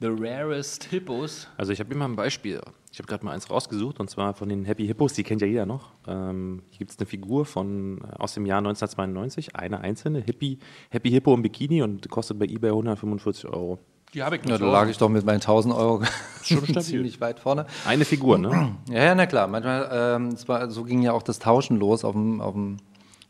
[0.00, 1.48] the rarest Hippos.
[1.56, 2.60] Also ich habe immer ein Beispiel.
[2.92, 5.46] Ich habe gerade mal eins rausgesucht und zwar von den Happy Hippos, die kennt ja
[5.46, 5.92] jeder noch.
[6.06, 10.58] Ähm, hier gibt es eine Figur von, äh, aus dem Jahr 1992, eine einzelne, Hippie,
[10.90, 13.78] Happy Hippo im Bikini und kostet bei eBay 145 Euro.
[14.14, 16.02] Die habe ich noch Ja, da lag ich doch mit meinen 1000 Euro
[16.42, 17.66] Schon ziemlich weit vorne.
[17.84, 18.76] Eine Figur, ne?
[18.88, 19.46] Ja, ja, na klar.
[19.46, 22.78] Manchmal, ähm, war, so ging ja auch das Tauschen los auf dem, auf dem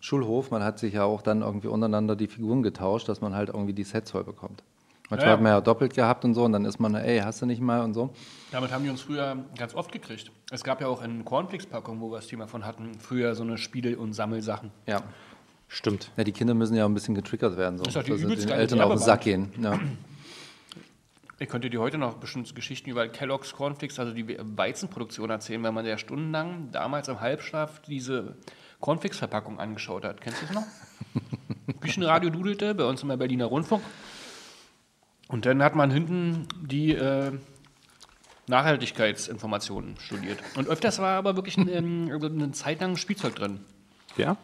[0.07, 0.53] Schulhof.
[0.53, 3.73] Man hat sich ja auch dann irgendwie untereinander die Figuren getauscht, dass man halt irgendwie
[3.73, 4.63] die Sets voll bekommt.
[5.11, 7.43] Manchmal Ja, hat man ja doppelt gehabt und so und dann ist man, ey, hast
[7.43, 8.11] du nicht mal und so.
[8.53, 10.31] Damit haben die uns früher ganz oft gekriegt.
[10.53, 13.59] Es gab ja auch in Cornflakes-Packungen, wo wir das Thema von hatten, früher so eine
[13.59, 14.71] Spiel- und Sammelsachen.
[14.87, 15.03] Ja.
[15.67, 16.13] Stimmt.
[16.17, 18.57] Ja, die Kinder müssen ja ein bisschen getriggert werden, so, ist doch die übelst den
[18.57, 18.99] Eltern auf den.
[18.99, 19.53] Sack gehen.
[19.61, 19.81] Ja.
[21.41, 25.73] Ich könnte dir heute noch bestimmte Geschichten über Kellogg's Cornflakes, also die Weizenproduktion erzählen, weil
[25.73, 28.37] man ja stundenlang damals im Halbschlaf diese
[28.87, 30.21] Cornflakes-Verpackung angeschaut hat.
[30.21, 30.67] Kennst du das noch?
[31.81, 33.83] Küchenradio dudelte bei uns im Berliner Rundfunk.
[35.27, 37.33] Und dann hat man hinten die äh,
[38.47, 40.39] Nachhaltigkeitsinformationen studiert.
[40.57, 43.59] Und öfters war aber wirklich ein, ähm, also eine Zeit lang Spielzeug drin.
[44.17, 44.37] Ja?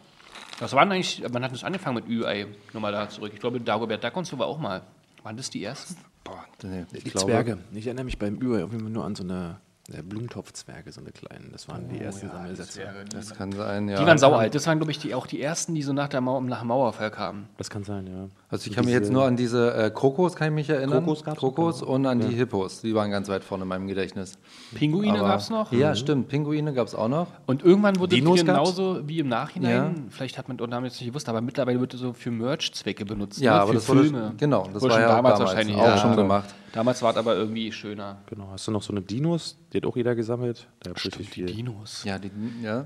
[0.59, 3.31] Das waren eigentlich, man hat das angefangen mit Ü-Ei, nochmal da zurück.
[3.33, 4.81] Ich glaube, Dagobert Duck und so war auch mal.
[5.23, 5.95] Waren das die ersten?
[6.25, 7.59] Boah, Die glaube, Zwerge.
[7.71, 11.51] Ich erinnere mich beim Ü irgendwie nur an so eine Blumentopfzwerge, so eine kleinen.
[11.51, 12.81] Das waren die ersten Sammelsätze.
[13.11, 13.99] Das kann sein, ja.
[13.99, 14.55] Die waren saualt.
[14.55, 16.69] Das waren, glaube ich, die, auch die ersten, die so nach, der Mau nach dem
[16.69, 17.49] Mauerfall kamen.
[17.57, 18.29] Das kann sein, ja.
[18.53, 21.03] Also ich kann mich jetzt nur an diese äh, Krokos, kann ich mich erinnern.
[21.03, 21.91] Krokos gab's, Krokos genau.
[21.93, 22.81] und an die Hippos.
[22.81, 24.37] Die waren ganz weit vorne in meinem Gedächtnis.
[24.75, 25.71] Pinguine gab es noch.
[25.71, 26.27] Ja, stimmt.
[26.27, 27.25] Pinguine gab es auch noch.
[27.47, 28.75] Und irgendwann wurde Dinos es gab's?
[28.75, 29.93] genauso wie im Nachhinein, Ja.
[30.11, 33.05] vielleicht hat man und haben jetzt nicht gewusst, aber mittlerweile wird es so für Merch-Zwecke
[33.05, 33.41] benutzt.
[33.41, 33.61] Ja, ne?
[33.61, 34.33] aber für das wurde- Filme.
[34.37, 36.53] genau, das Wurde war schon ja damals, damals wahrscheinlich auch schon gemacht.
[36.73, 38.17] Damals war es aber irgendwie schöner.
[38.27, 38.49] Genau.
[38.51, 39.57] Hast du noch so eine Dinos?
[39.73, 40.67] Die hat auch jeder gesammelt.
[40.83, 41.47] Da richtig viel.
[41.47, 42.03] Dinos.
[42.03, 42.29] Ja, die,
[42.61, 42.85] ja.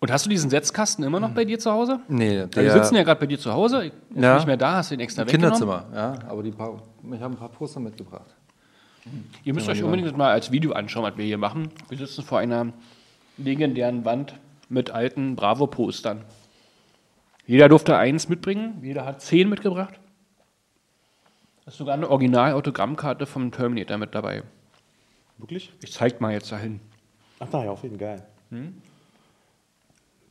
[0.00, 2.00] Und hast du diesen Setzkasten immer noch bei dir zu Hause?
[2.08, 3.86] Nee, Ja, der die sitzen ja gerade bei dir zu Hause.
[3.86, 4.36] Ist Ja.
[4.36, 5.58] nicht mehr da, hast du den extra im weggenommen?
[5.58, 5.96] Kinderzimmer.
[5.96, 8.34] Ja, aber die paar, ich habe ein paar Poster mitgebracht.
[9.42, 11.70] Ihr müsst euch unbedingt mal als Video anschauen, was wir hier machen.
[11.88, 12.72] Wir sitzen vor einer
[13.38, 14.34] legendären Wand
[14.68, 16.22] mit alten Bravo-Postern.
[17.46, 19.94] Jeder durfte eins mitbringen, jeder hat zehn mitgebracht.
[21.64, 24.42] Da ist sogar eine Original-Autogrammkarte vom Terminator mit dabei.
[25.38, 25.72] Wirklich?
[25.82, 26.80] Ich zeig mal jetzt dahin.
[27.40, 28.18] Ach, da ja, auf jeden Fall.
[28.50, 28.70] Geil.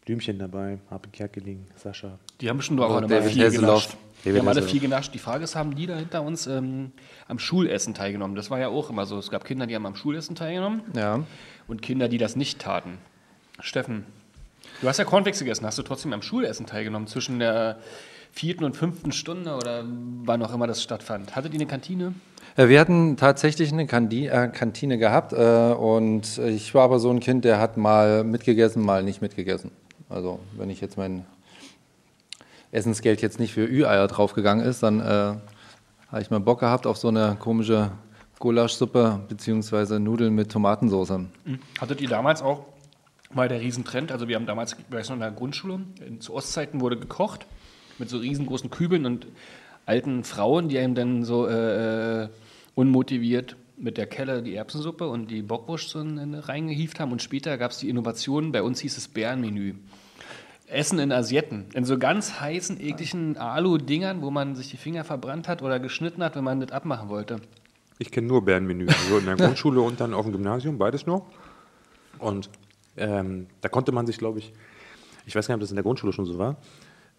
[0.08, 2.18] Blümchen dabei, Habe Kerkeling, Sascha.
[2.40, 3.90] Die haben bestimmt auch alle mal David viel genascht.
[4.24, 5.14] Die haben alle viel genascht.
[5.14, 6.94] Die Frage ist, haben die da hinter uns ähm,
[7.28, 8.34] am Schulessen teilgenommen?
[8.38, 9.18] Das war ja auch immer so.
[9.18, 11.26] Es gab Kinder, die haben am Schulessen teilgenommen Ja.
[11.68, 13.00] und Kinder, die das nicht taten.
[13.60, 14.06] Steffen,
[14.82, 15.66] du hast ja Cornflakes gegessen.
[15.66, 17.08] Hast du trotzdem am Schulessen teilgenommen?
[17.10, 17.80] Zwischen der
[18.32, 19.84] vierten und fünften Stunde oder
[20.24, 21.36] wann auch immer das stattfand?
[21.36, 22.14] Hattet ihr eine Kantine?
[22.56, 27.10] Äh, Wir hatten tatsächlich eine Kandi äh, Kantine gehabt äh, und ich war aber so
[27.10, 29.70] ein Kind, der hat mal mitgegessen, mal nicht mitgegessen.
[30.10, 31.26] Also wenn ich jetzt mein
[32.72, 36.98] Essensgeld jetzt nicht für Ü-Eier draufgegangen ist, dann äh, habe ich mal Bock gehabt auf
[36.98, 37.92] so eine komische
[38.40, 41.20] Gulaschsuppe beziehungsweise Nudeln mit Tomatensauce.
[41.80, 42.66] Hattet ihr damals auch
[43.34, 44.12] mal der Riesentrend?
[44.12, 47.46] Also wir haben damals, ich weiß noch, in der Grundschule, in, zu Ostzeiten wurde gekocht
[47.98, 49.28] mit so riesengroßen Kübeln und
[49.86, 52.30] alten Frauen, die einem dann so äh, äh,
[52.76, 57.12] unmotiviert mit der Kelle die Erbsensuppe und die Bockwurst so in, in, reingehieft haben.
[57.12, 59.76] Und später gab es die Innovation, bei uns hieß es Bärenmenü.
[60.68, 65.48] Essen in Asietten, in so ganz heißen, ekligen Alu-Dingern, wo man sich die Finger verbrannt
[65.48, 67.38] hat oder geschnitten hat, wenn man das abmachen wollte.
[68.00, 68.88] Ich kenne nur Bärenmenü.
[68.88, 71.26] Also in der Grundschule und dann auf dem Gymnasium, beides noch.
[72.20, 72.50] Und
[72.98, 74.52] ähm, da konnte man sich, glaube ich,
[75.26, 76.58] ich weiß gar nicht, ob das in der Grundschule schon so war.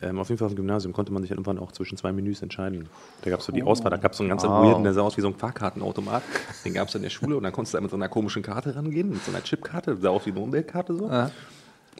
[0.01, 2.13] Ähm, auf jeden Fall auf dem Gymnasium konnte man sich dann irgendwann auch zwischen zwei
[2.13, 2.89] Menüs entscheiden.
[3.23, 4.65] Da gab es so die Auswahl, da gab es so einen ganz Wow.
[4.65, 6.23] weirden, der sah aus wie so ein Fahrkartenautomat.
[6.65, 8.43] Den gab es in der Schule und dann konntest du da mit so einer komischen
[8.43, 11.07] Karte rangehen, mit so einer Chipkarte, sah aus wie eine Umweltkarte so.
[11.07, 11.33] Und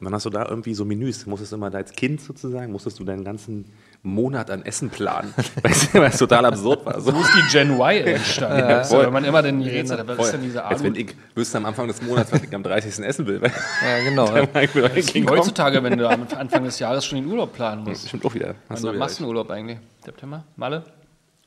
[0.05, 2.99] dann hast du da irgendwie so Menüs, du musstest immer da als Kind sozusagen, musstest
[2.99, 3.65] du deinen ganzen
[4.01, 5.33] Monat an Essen planen.
[5.63, 7.01] weißt du, was total absurd war.
[7.01, 7.11] So.
[7.11, 8.59] Ist die Gen Y entstanden?
[8.59, 9.05] ja, voll.
[9.05, 10.93] wenn man immer dann die Rätsel hat, was ist denn diese Als Alu?
[10.93, 12.99] wenn ich wüsste am Anfang des Monats, was ich am 30.
[13.05, 13.41] essen will.
[13.41, 14.35] Weil Ja, genau.
[14.35, 15.29] ja.
[15.29, 18.07] Heutzutage, wenn du am Anfang des Jahres schon den Urlaub planen musst.
[18.07, 18.55] Stimmt auch wieder.
[18.69, 19.79] Hast Wann du machst du einen Urlaub eigentlich?
[20.05, 20.45] September?
[20.55, 20.83] Malle?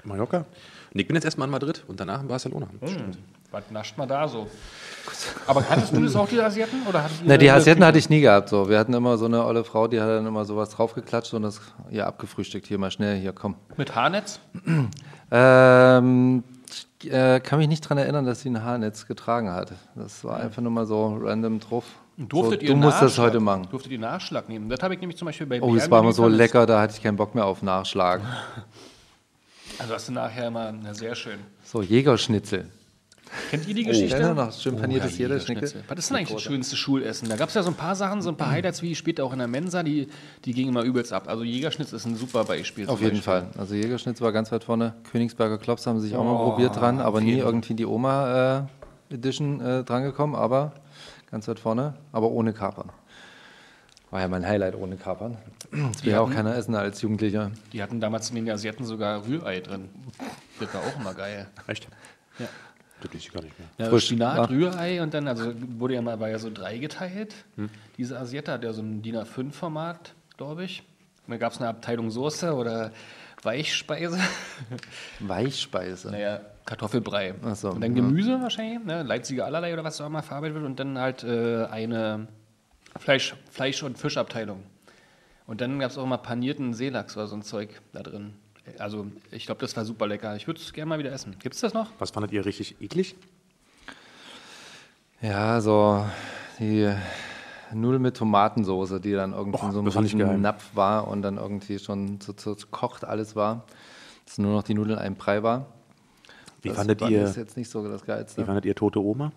[0.04, 0.44] Mallorca?
[0.92, 2.68] Und ich bin jetzt erstmal in Madrid und danach in Barcelona.
[2.80, 3.12] Hm.
[3.52, 4.48] Was nascht man da so?
[5.46, 6.86] Aber hattest du das auch, die Asiaten?
[6.88, 7.86] Oder Na, die eine Hasietten Küche?
[7.86, 8.48] hatte ich nie gehabt.
[8.48, 8.68] So.
[8.68, 11.60] Wir hatten immer so eine olle Frau, die hat dann immer sowas draufgeklatscht und das
[11.90, 12.66] ja abgefrühstückt.
[12.66, 13.56] Hier mal schnell, hier komm.
[13.76, 14.40] Mit Haarnetz?
[15.34, 16.44] Ähm,
[17.00, 19.72] ich äh, kann mich nicht daran erinnern, dass sie ein Haarnetz getragen hat.
[19.94, 21.84] Das war einfach nur mal so random drauf.
[22.18, 23.66] Durftet so, ihr du musst das heute machen.
[23.70, 24.68] Durftet ihr Nachschlag nehmen?
[24.68, 26.92] Das habe ich nämlich zum Beispiel bei Oh, das war immer so lecker, da hatte
[26.94, 28.20] ich keinen Bock mehr auf Nachschlag.
[29.78, 31.38] Also hast du nachher immer, na sehr schön.
[31.64, 32.68] So, Jägerschnitzel.
[33.50, 34.18] Kennt ihr die Oh, Geschichte?
[34.20, 35.54] ja, noch schön paniertes ja, Jägerschnitzel.
[35.54, 35.84] Jägerschnitzel.
[35.88, 37.28] Was ist denn eigentlich das schönste Schulessen?
[37.28, 39.32] Da gab es ja so ein paar Sachen, so ein paar Highlights, wie später auch
[39.32, 40.08] in der Mensa, die,
[40.44, 41.28] die gingen immer übelst ab.
[41.28, 42.88] Also Jägerschnitzel ist ein super Beispiel.
[42.88, 43.22] Auf jeden Beispiel.
[43.22, 43.46] Fall.
[43.56, 44.94] Also Jägerschnitzel war ganz weit vorne.
[45.10, 48.66] Königsberger Klops haben sich auch mal Oh, probiert dran, aber nie irgendwie die Oma
[49.10, 50.72] äh, Edition äh, drangekommen, aber
[51.30, 52.90] ganz weit vorne, aber ohne Kapern.
[54.10, 55.38] War ja mein Highlight ohne Kapern.
[55.70, 57.50] Das will ja auch keiner essen als Jugendlicher.
[57.72, 59.88] Die hatten damals in den Asiaten sogar Rührei drin.
[60.60, 61.46] Das war auch immer geil.
[61.66, 61.88] Echt?
[62.38, 62.46] Ja.
[63.02, 63.68] Das weiß ich gar nicht mehr.
[63.78, 64.44] Ja, Frisch, Spinat, ja.
[64.44, 67.34] Rührei und dann, also wurde ja mal, war ja so dreigeteilt.
[67.98, 70.82] Diese Asiate hat ja so ein DIN A5-Format, glaube ich.
[71.26, 72.92] Und dann gab es eine Abteilung Soße oder
[73.42, 74.18] Weichspeise.
[75.20, 76.10] Weichspeise.
[76.10, 77.34] naja, Kartoffelbrei.
[77.44, 78.02] Ach so, und dann ja.
[78.02, 79.02] Gemüse wahrscheinlich, ne?
[79.02, 80.66] Leipziger allerlei oder was auch immer verarbeitet wird.
[80.66, 82.28] Und dann halt äh, eine
[82.98, 84.62] Fleisch, Fleisch- und Fischabteilung.
[85.46, 88.34] Und dann gab es auch mal panierten Seelachs oder so ein Zeug da drin.
[88.78, 90.36] Also ich glaube, das war super lecker.
[90.36, 91.36] Ich würde es gerne mal wieder essen.
[91.40, 91.90] Gibt es das noch?
[91.98, 93.16] Was fandet ihr richtig eklig?
[95.20, 96.04] Ja, so
[96.58, 96.92] die
[97.72, 100.02] Nudeln mit Tomatensoße, die dann irgendwie in so einem geil.
[100.02, 103.64] riesen Napf war und dann irgendwie schon so, so kocht alles war.
[104.26, 105.66] Dass nur noch die Nudeln ein Brei war.
[106.60, 108.44] Wie das fandet war ihr, ist jetzt nicht so das wie Geilste.
[108.44, 109.32] fandet ihr tote Oma?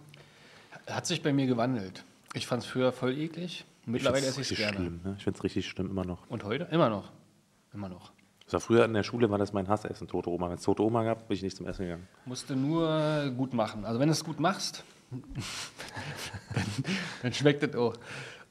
[0.88, 2.04] Hat sich bei mir gewandelt.
[2.34, 3.66] Ich fand es früher voll eklig.
[3.86, 4.78] Mittlerweile esse ich es richtig gerne.
[4.78, 5.00] schlimm.
[5.04, 5.16] Ne?
[5.18, 6.30] Ich finde es richtig schlimm, immer noch.
[6.30, 6.66] Und heute?
[6.72, 7.12] Immer noch.
[7.74, 8.12] Immer noch.
[8.46, 10.50] Das war früher in der Schule, war das mein Hassessen, tote Oma.
[10.50, 12.08] Wenn es tote Oma gab, bin ich nicht zum Essen gegangen.
[12.26, 13.86] Musste nur gut machen.
[13.86, 16.64] Also wenn du es gut machst, dann,
[17.24, 17.96] dann schmeckt es auch.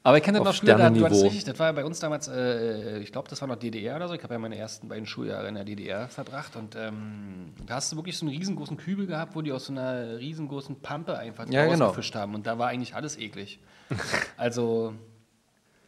[0.05, 2.27] Aber ich kenne das noch früher, da, du hattest richtig, das war bei uns damals,
[2.27, 4.13] äh, ich glaube, das war noch DDR oder so.
[4.13, 7.91] Ich habe ja meine ersten beiden Schuljahre in der DDR verbracht und ähm, da hast
[7.91, 11.47] du wirklich so einen riesengroßen Kübel gehabt, wo die aus so einer riesengroßen Pampe einfach
[11.49, 11.87] Ja, genau.
[11.89, 13.59] gefischt haben und da war eigentlich alles eklig.
[14.37, 14.93] also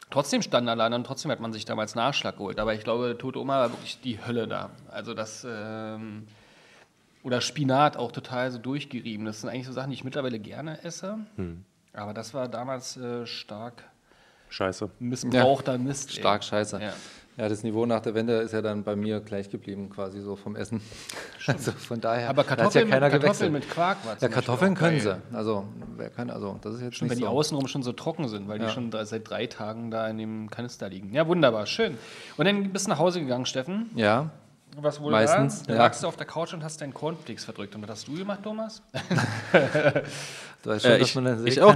[0.09, 2.59] Trotzdem standen alle anderen, trotzdem hat man sich damals Nachschlag geholt.
[2.59, 4.69] Aber ich glaube, Tote Oma war wirklich die Hölle da.
[4.89, 6.27] Also das, ähm,
[7.23, 9.25] oder Spinat auch total so durchgerieben.
[9.25, 11.19] Das sind eigentlich so Sachen, die ich mittlerweile gerne esse.
[11.93, 13.83] Aber das war damals äh, stark
[14.49, 14.89] Scheiße.
[14.99, 16.11] Missbrauchter Mist.
[16.11, 16.19] ey.
[16.19, 16.81] Stark scheiße.
[16.81, 16.93] Ja.
[17.37, 17.47] Ja.
[17.49, 20.55] das Niveau nach der Wende ist ja dann bei mir gleich geblieben, quasi so vom
[20.55, 20.81] Essen.
[21.45, 22.29] Also von daher.
[22.29, 23.51] Aber Kartoffeln, ja keiner Kartoffeln gewechselt.
[23.53, 25.21] mit Quark war Ja, Kartoffeln können geil.
[25.31, 25.35] sie.
[25.37, 25.63] Also,
[25.95, 27.29] wer kann, also, das ist jetzt Schon, wenn die so.
[27.29, 28.71] außenrum schon so trocken sind, weil die Ja.
[28.71, 31.13] schon drei, seit drei Tagen da in dem Kanister liegen.
[31.13, 31.97] Ja, wunderbar, schön.
[32.35, 33.91] Und dann bist du nach Hause gegangen, Steffen.
[33.95, 34.31] Ja,
[34.79, 35.73] Was wohl Meistens, Da?
[35.73, 35.79] Ja.
[35.79, 37.73] lagst du auf der Couch und hast deinen Cornflakes verdrückt.
[37.75, 38.83] Und was hast du gemacht, Thomas?
[39.51, 41.75] du weißt schon, Äh, dass ich, man das ich auch.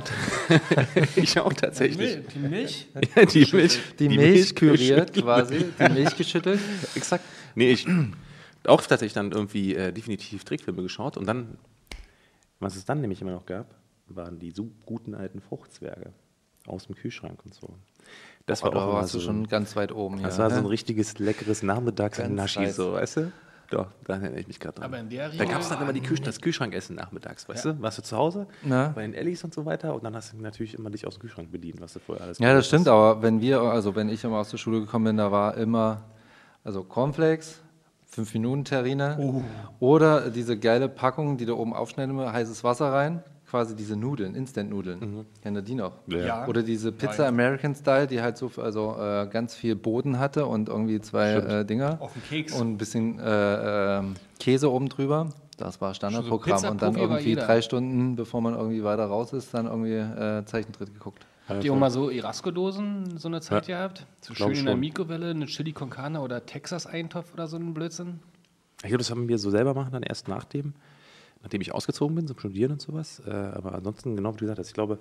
[1.16, 2.20] ich auch tatsächlich.
[2.28, 2.88] Die Milch?
[3.34, 6.60] die Milch, Die, Milch küriert quasi, die Milch geschüttelt.
[6.94, 7.24] Exakt.
[7.56, 7.88] Nee, ich
[8.68, 11.58] auch tatsächlich dann irgendwie äh, definitiv Trickfilme geschaut und dann,
[12.60, 13.74] was es dann nämlich immer noch gab,
[14.08, 16.14] waren die so guten alten Fruchtzwerge
[16.68, 17.68] aus dem Kühlschrank und so.
[18.46, 20.28] Das war Da auch immer warst du so, schon ganz weit oben hier.
[20.28, 20.70] das war so ein ne?
[20.70, 23.32] richtiges leckeres Nachmittags-Naschi, so, weißt du?
[23.70, 24.84] Doch, da erinnere ich mich gerade dran.
[24.86, 27.66] Aber in der da Riege- gab es dann immer die Kühl das Kühlschrankessen nachmittags, weißt
[27.66, 27.82] du?
[27.82, 28.90] Warst du zu Hause Na?
[28.90, 31.22] bei den Ellis und so weiter und dann hast du natürlich immer dich aus dem
[31.22, 32.94] Kühlschrank bedient, was du vorher alles Ja, das stimmt, hast.
[32.94, 36.02] aber wenn wir, also wenn ich immer aus der Schule gekommen bin, da war immer,
[36.66, 37.62] also Cornflakes,
[38.08, 39.42] 5 Minuten Terrine Oh.
[39.80, 45.26] oder diese geile Packung, die da oben aufschneiden, heißes Wasser rein, quasi diese Nudeln, Instant-Nudeln.
[45.44, 45.92] Kennt ihr die noch?
[46.08, 46.18] Ja.
[46.20, 46.48] Ja.
[46.48, 50.70] Oder diese Pizza American Style, die halt so also äh, ganz viel Boden hatte und
[50.70, 52.54] irgendwie zwei äh, Dinger Auf dem Keks.
[52.54, 55.28] und ein bisschen äh, ähm, Käse oben drüber.
[55.58, 56.60] Das war Standardprogramm.
[56.60, 60.46] So und dann irgendwie drei Stunden, bevor man irgendwie weiter raus ist, dann irgendwie äh,
[60.46, 61.26] Zeichentritt geguckt.
[61.50, 64.08] Habt ihr auch mal so Erasco-Dosen so eine Zeit gehabt?
[64.22, 64.78] So schön in der.
[64.78, 68.22] Mikrowelle, eine Chili con Carne oder Texas-Eintopf oder so ein Blödsinn?
[68.78, 70.74] Ich glaube, das haben wir so selber machen, dann erst nach dem,
[71.42, 73.22] nachdem ich ausgezogen bin zum Studieren und sowas.
[73.26, 75.00] Äh, aber ansonsten, genau wie du gesagt hast, ich glaube,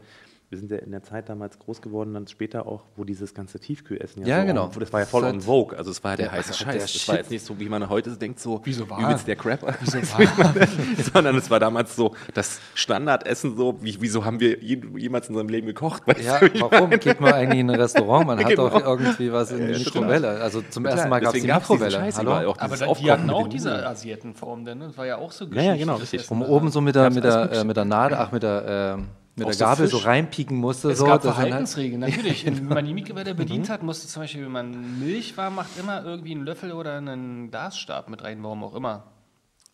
[0.50, 3.60] wir sind ja in der Zeit damals groß geworden, dann später auch, wo dieses ganze
[3.60, 4.68] Tiefkühlessen Ja, so genau.
[4.78, 5.78] das war ja voll Das on Vogue.
[5.78, 6.82] Also es war ja der, Der- heiße der Scheiß.
[6.82, 7.08] das Shit.
[7.08, 8.98] war jetzt nicht so, wie man heute denkt, so Wieso war?
[9.00, 9.76] übelst der Crap.
[9.80, 10.66] Wieso war?
[11.14, 15.36] Sondern es war damals so das Standardessen so, wie, wieso haben wir je, jemals in
[15.36, 16.02] unserem Leben gekocht?
[16.06, 18.26] Weißt Ja, du, warum geht man eigentlich in ein Restaurant?
[18.26, 18.68] Man hat Genau.
[18.70, 20.40] doch irgendwie was in die Mikrowelle.
[20.40, 22.12] Also zum ersten Mal gab es die Mikrowelle.
[22.12, 22.50] Hallo?
[22.50, 23.86] auch Aber da, die hatten auch diese.
[23.86, 24.86] Asiatenform, denn ne?
[24.88, 26.28] das war ja auch so Ja, ja, genau, das richtig.
[26.28, 29.02] Man oben so mit der, mit der, äh, mit der Nadel, ach, mit der, äh,
[29.36, 30.06] mit der so Gabel so Fisch.
[30.06, 30.90] reinpieken musste.
[30.90, 32.44] Es so, gab halt- Verhaltensregeln, natürlich.
[32.46, 36.04] Wenn man die Mikrowelle bedient hat, musste zum Beispiel, wenn man Milch warm macht, immer
[36.04, 39.04] irgendwie einen Löffel oder einen Gasstab mit rein, warum auch immer.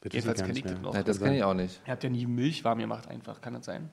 [0.03, 0.95] Das Jedenfalls kenne ich das nicht noch.
[0.95, 1.81] Ja, das kenne ich auch nicht.
[1.87, 3.90] Ihr habt ja nie Milch warm gemacht, einfach, kann das sein?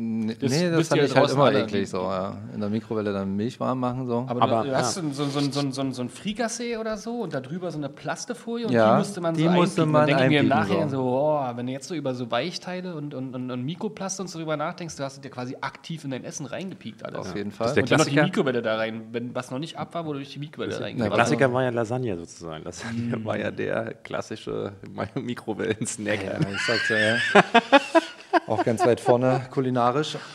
[0.00, 1.88] Nee, Das nee, das fand ich halt immer eklig.
[1.90, 2.36] So, ja.
[2.54, 4.06] In der Mikrowelle dann Milch warm machen.
[4.06, 4.24] So.
[4.28, 7.34] Aber, Aber, du hast so, so, so, so, so, so ein Frikassee oder so und
[7.34, 9.92] da drüber so eine Plastefolie und Ja, die musste man die so musste einbiegen.
[9.92, 10.98] man dann denke ich mir im Nachhinein so.
[10.98, 14.28] so, oh, wenn du jetzt so über so Weichteile und, und, und, und Mikroplast und
[14.28, 17.18] so drüber nachdenkst, du hast dir quasi aktiv in dein Essen reingepiekt alles.
[17.18, 17.66] Auf jeden Das Fall.
[17.66, 18.26] ist der Und dann noch die Klassiker.
[18.26, 19.08] Mikrowelle da rein.
[19.10, 21.12] Wenn was noch nicht ab war, wurde durch die Mikrowelle Der reingemacht.
[21.14, 22.62] Klassiker war ja Lasagne sozusagen.
[22.62, 24.74] Lasagne war ja der klassische
[25.16, 26.24] Mikrowellen-Snack.
[26.24, 27.16] Ja, ich sag's ja, ja.
[28.48, 30.16] Auch ganz weit vorne kulinarisch.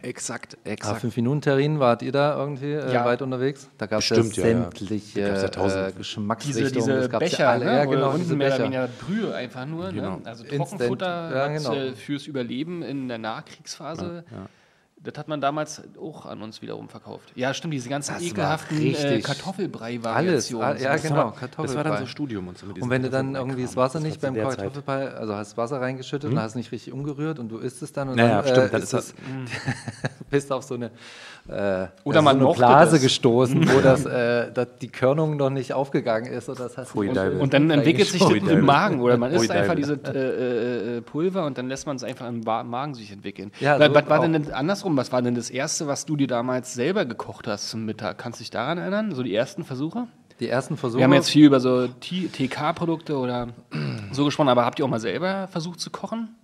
[0.00, 1.00] Exakt, Ah, exakt.
[1.00, 3.04] fünf Minuten Terrinen, wart ihr da irgendwie äh, Ja.
[3.04, 3.68] weit unterwegs?
[3.78, 4.48] Da gab es ja Bestimmt, ja, ja.
[4.62, 6.72] sämtliche Da gab's ja äh, diese, Geschmacksrichtungen.
[6.72, 7.64] diese das gab's Becher, ja alle.
[7.64, 7.72] ne?
[7.78, 8.64] ja, genau, unten diese mehr oder Becher.
[8.64, 9.90] weniger Brühe einfach nur.
[9.90, 10.16] Genau.
[10.18, 10.22] Ne?
[10.24, 11.72] Also Trockenfutter ja, genau.
[11.74, 14.22] äh, fürs Überleben in der Nachkriegsphase.
[15.00, 17.30] Das hat man damals auch an uns wiederum verkauft.
[17.36, 19.20] Ja, stimmt, diese ganzen Das ekelhaften äh.
[19.20, 20.66] Kartoffelbrei-Variationen.
[20.66, 21.08] Alles, ja, So.
[21.08, 22.00] genau, Das war dann Kartoffelbrei.
[22.00, 22.66] so Studium und so.
[22.66, 24.56] Und wenn du dann irgendwie das Wasser Das nicht beim Zeit.
[24.58, 28.08] Kartoffelbrei, also hast Wasser reingeschüttet und hast nicht richtig umgerührt und du isst es dann
[28.08, 29.14] und Naja, dann stimmt, dann äh, ist ist es,
[30.30, 30.90] bist auf so eine,
[31.48, 33.02] äh, Oder man so eine Blase das.
[33.02, 37.40] gestoßen, wo das, äh, dass die Körnung noch nicht aufgegangen ist und das du Deibel.
[37.40, 38.68] Und dann entwickelt sich das im.
[38.68, 42.04] Magen oder man isst einfach diese äh, äh, äh, Pulver und dann lässt man es
[42.04, 43.50] einfach im Magen sich entwickeln.
[43.60, 44.22] Ja, was, so was war auch.
[44.22, 44.96] denn denn andersrum?
[44.96, 48.18] Was war denn das erste, was du dir damals selber gekocht hast zum Mittag?
[48.18, 49.14] Kannst du dich daran erinnern?
[49.14, 50.06] So die ersten Versuche?
[50.40, 51.00] die ersten Versuche.
[51.00, 53.48] Wir haben jetzt viel über so TK-Produkte oder
[54.12, 56.36] so gesprochen, aber habt ihr auch mal selber versucht zu kochen?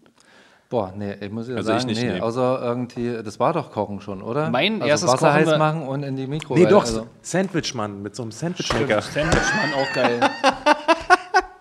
[0.74, 2.20] Boah, nee, ich muss ja Also ich sagen, nicht, nee, nee.
[2.20, 4.50] außer irgendwie, das war doch Kochen schon, oder?
[4.50, 6.64] Mein also erstes Wasser Kochen heiß machen und in die Mikrowelle.
[6.64, 9.00] Nee, doch, Also, Sandwichmann mit so einem Sandwichmaker.
[9.00, 10.20] Sandwichmann auch geil.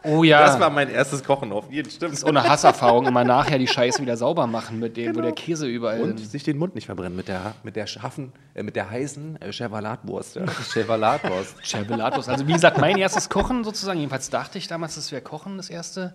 [0.05, 0.41] Oh ja.
[0.41, 2.17] Das war mein erstes Kochen auf jeden Stimmt.
[2.17, 5.65] so eine Hasserfahrung, immer nachher die Scheiße wieder sauber machen, mit dem, wo der Käse
[5.65, 8.89] überall Und sich den Mund nicht verbrennen mit der, mit der scharfen, äh, mit der
[8.89, 10.35] heißen äh, Chevrolet-Wurst.
[10.35, 10.45] Ja.
[10.73, 11.65] Chevrolet-Wurst.
[11.65, 12.27] Cervelatus.
[12.27, 15.69] Also wie gesagt, mein erstes Kochen sozusagen, jedenfalls dachte ich damals, das wäre Kochen, das
[15.69, 16.13] erste.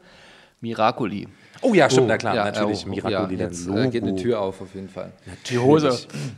[0.60, 1.28] Miracoli.
[1.60, 2.84] Oh ja, stimmt, na klar, ja, natürlich.
[2.86, 4.22] oh, Miracoli, ja, dann jetzt äh, geht eine Logo.
[4.22, 5.12] Tür auf, auf jeden Fall.
[5.50, 5.96] Die Hose.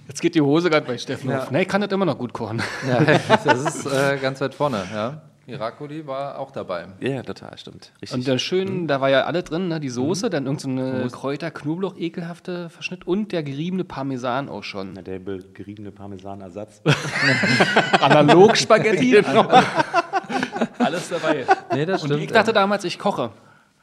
[0.09, 1.41] Jetzt geht die Hose gerade bei Steffen Ja.
[1.43, 1.51] auf.
[1.51, 2.63] Ne, ich kann das immer noch gut kochen.
[2.89, 3.01] Ja,
[3.45, 5.23] das ist äh, ganz weit vorne, ja.
[5.47, 6.87] Miracoli war auch dabei.
[7.01, 7.93] Ja, total, stimmt.
[8.01, 8.17] Richtig.
[8.17, 9.81] Und der schön, da war ja alle drin, ne?
[9.81, 14.95] die Soße, dann irgendeine so Kräuter, Knoblauch, ekelhafte Verschnitt und der geriebene Parmesan auch schon.
[14.95, 16.83] der be- geriebene Parmesanersatz.
[18.01, 19.19] Analog Spaghetti.
[20.79, 21.45] Alles dabei.
[21.75, 22.23] Nee, das Und stimmt.
[22.25, 23.31] ich dachte damals, ich koche.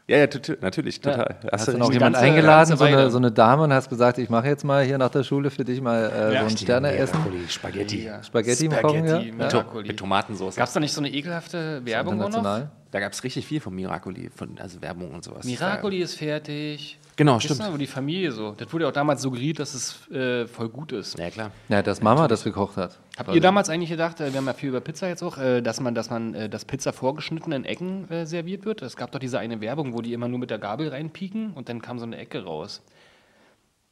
[0.10, 0.28] Ja, ja,
[0.62, 1.36] natürlich, total.
[1.52, 1.80] Hast du recht.
[1.80, 4.86] noch jemanden eingeladen, so eine, so eine Dame, und hast gesagt, ich mache jetzt mal
[4.86, 6.58] hier nach der Schule für dich mal äh, Ja, so ein.
[6.58, 7.18] Sterne-Essen?
[7.18, 8.10] Miracoli, Spaghetti.
[8.22, 9.22] Spaghetti, mal kochen, ja?
[9.22, 9.66] Spaghetti mit ja.
[9.82, 10.56] Mit Tomatensauce.
[10.56, 12.68] Gab es da nicht so eine ekelhafte Werbung auch noch?
[12.90, 15.46] Da gab es richtig viel von Miracoli, von, also Werbung und sowas.
[15.46, 16.98] Miracoli ist fertig.
[17.18, 17.62] Genau, stimmt.
[17.72, 18.54] Wo die Familie so.
[18.56, 21.18] Das wurde ja auch damals suggeriert, dass es äh, voll gut ist.
[21.18, 21.52] Ja, klar.
[21.68, 23.00] Ja, dass Mama das gekocht hat.
[23.18, 25.62] Habt ihr damals eigentlich gedacht, äh, wir haben ja viel über Pizza jetzt auch, äh,
[25.62, 28.84] dass man, dass man äh, das Pizza vorgeschnitten in Ecken serviert wird?
[28.84, 31.70] Es gab doch diese eine Werbung, wo die immer nur mit der Gabel reinpieken und
[31.70, 32.84] dann kam so eine Ecke raus.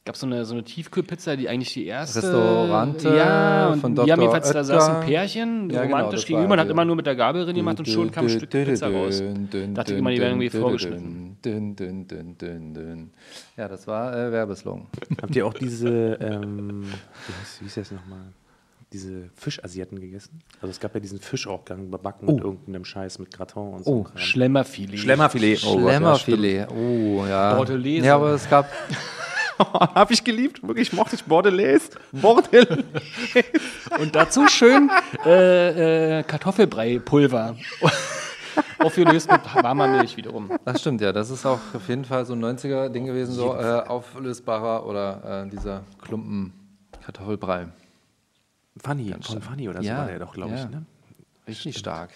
[0.06, 4.12] Gab so eine so eine Tiefkühlpizza, die eigentlich die erste Restaurante ja, und von Dr.
[4.12, 5.02] haben jedenfalls da saß ein.
[5.08, 7.80] Pärchen, Ja, genau, romantisch das gegenüber, man hat immer nur mit der Gabel drin gemacht
[7.80, 9.24] und schon kam ein Stück Pizza raus.
[9.74, 11.38] Dachte ich immer, die werden irgendwie vorgeschnitten.
[13.58, 14.86] Ja, das war äh, Werbeslogan.
[15.22, 15.90] Habt ihr auch diese,
[16.22, 16.84] ähm,
[17.60, 18.20] wie hieß, das nochmal?
[18.94, 20.42] Diese Fischasiaten gegessen?
[20.62, 23.92] Also es gab ja diesen Fischaufgang überbacken mit irgendeinem Scheiß mit Gratin und so.
[23.92, 24.06] Oh.
[24.18, 25.00] Schlemmerfilet.
[25.00, 25.64] Schlemmerfilet.
[25.66, 26.68] Oh Gott, ja, Schlemmerfilet.
[26.70, 27.56] Oh, ja.
[27.56, 28.06] Bordelaise.
[28.06, 28.70] Ja, aber es gab,
[29.74, 31.92] Hab ich geliebt, wirklich mochte ich Bordelaise.
[32.12, 32.84] Bordelaise.
[34.00, 34.90] Und dazu schön
[35.26, 37.56] äh, äh, Kartoffelbrei-Pulver.
[38.80, 40.50] Aufgelöst mit warmer Milch wiederum.
[40.64, 43.82] das stimmt ja, das ist auch auf jeden Fall so ein 90er-Ding gewesen, so äh,
[43.86, 46.54] auflösbarer oder äh, dieser Klumpen
[47.04, 47.68] Kartoffelbrei.
[48.84, 50.64] Funny, von Funny oder so Ja, war der doch, glaube ja.
[50.64, 50.70] ich.
[50.70, 50.86] Ne?
[51.48, 52.12] Richtig stark.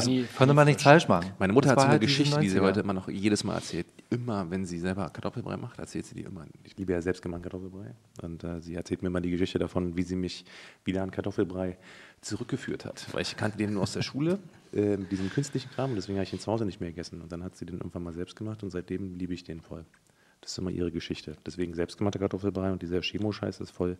[0.00, 1.32] Funny- Konnte man nichts falsch machen.
[1.38, 2.62] Meine Mutter Das hat so eine halt Geschichte, die sie 90er.
[2.62, 3.86] heute immer noch jedes Mal erzählt.
[4.10, 6.44] Immer, wenn sie selber Kartoffelbrei macht, erzählt sie die immer.
[6.64, 7.94] Ich liebe ja selbstgemachten Kartoffelbrei.
[8.22, 10.44] Und äh, sie erzählt mir immer die Geschichte davon, wie sie mich
[10.84, 11.78] wieder an Kartoffelbrei
[12.20, 13.06] zurückgeführt hat.
[13.12, 14.38] Weil ich kannte den nur aus der Schule,
[14.72, 17.20] äh, diesen künstlichen Kram, und deswegen habe ich ihn zu Hause nicht mehr gegessen.
[17.20, 19.84] Und dann hat sie den irgendwann mal selbst gemacht und seitdem liebe ich den voll.
[20.40, 21.36] Das ist immer ihre Geschichte.
[21.46, 23.96] Deswegen selbstgemachter Kartoffelbrei und dieser Chemo-Scheiß ist voll.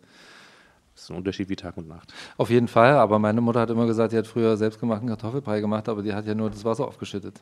[0.93, 2.13] Das ist ein Unterschied wie Tag und Nacht.
[2.37, 5.89] Auf jeden Fall, aber meine Mutter hat immer gesagt, die hat früher selbstgemachten Kartoffelbrei gemacht,
[5.89, 7.41] aber die hat ja nur das Wasser aufgeschüttet.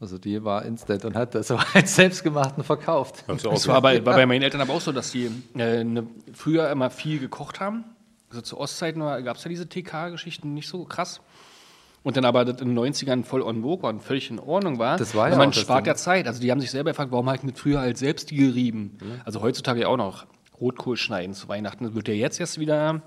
[0.00, 3.24] Also die war instant und hat das so als selbstgemachten verkauft.
[3.28, 6.90] Das war bei, bei meinen Eltern aber auch so, dass die äh, ne, früher immer
[6.90, 7.84] viel gekocht haben.
[8.30, 11.20] Also zu Ostzeiten gab es ja diese TK-Geschichten nicht so krass.
[12.02, 14.80] Und dann aber das in den 90ern voll on vogue war und völlig in Ordnung
[14.80, 14.96] war.
[14.96, 16.26] Das war ja man auch das spart ja Zeit.
[16.26, 18.98] Also die haben sich selber gefragt, warum ich nicht früher als selbst die gerieben?
[19.24, 20.26] Also heutzutage ja auch noch
[20.60, 21.84] Rotkohl schneiden zu Weihnachten.
[21.84, 23.02] Das wird ja jetzt erst wieder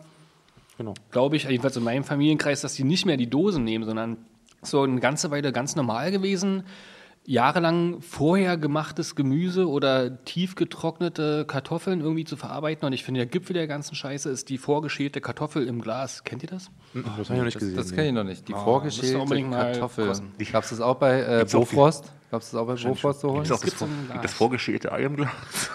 [0.77, 0.93] Genau.
[1.12, 4.17] glaube ich, jedenfalls in meinem Familienkreis, dass die nicht mehr die Dosen nehmen, sondern
[4.62, 6.63] so eine ganze Weile ganz normal gewesen.
[7.27, 12.86] Jahrelang vorher gemachtes Gemüse oder tiefgetrocknete Kartoffeln irgendwie zu verarbeiten.
[12.86, 16.23] Und ich finde, der Gipfel der ganzen Scheiße ist die vorgeschälte Kartoffel im Glas.
[16.23, 16.69] Kennt ihr das?
[16.93, 17.75] Das habe ich noch nicht gesehen.
[17.75, 18.47] Das kenne ich noch nicht.
[18.47, 20.13] Die ihr vorgeschälte Kartoffel.
[20.51, 22.12] Gab es das auch bei äh, Bofrost?
[22.29, 23.47] Gab es das auch bei Bofrost zu holen?
[23.47, 24.34] Das im Glas.
[24.34, 25.31] vorgeschälte Ei im Glas.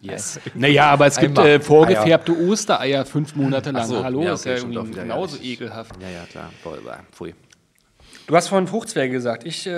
[0.00, 0.40] Yes.
[0.54, 3.86] Naja, aber es gibt äh, vorgefärbte Ostereier fünf Monate lang.
[3.86, 5.42] so, Hallo, ja, ist okay, ja stimmt irgendwie genauso ja.
[5.52, 5.94] ekelhaft.
[6.00, 6.50] Ja, ja, klar.
[6.62, 7.34] Voll, bah, pfui.
[8.26, 9.44] Du hast vorhin Fruchtzwerge gesagt.
[9.44, 9.70] Ich äh,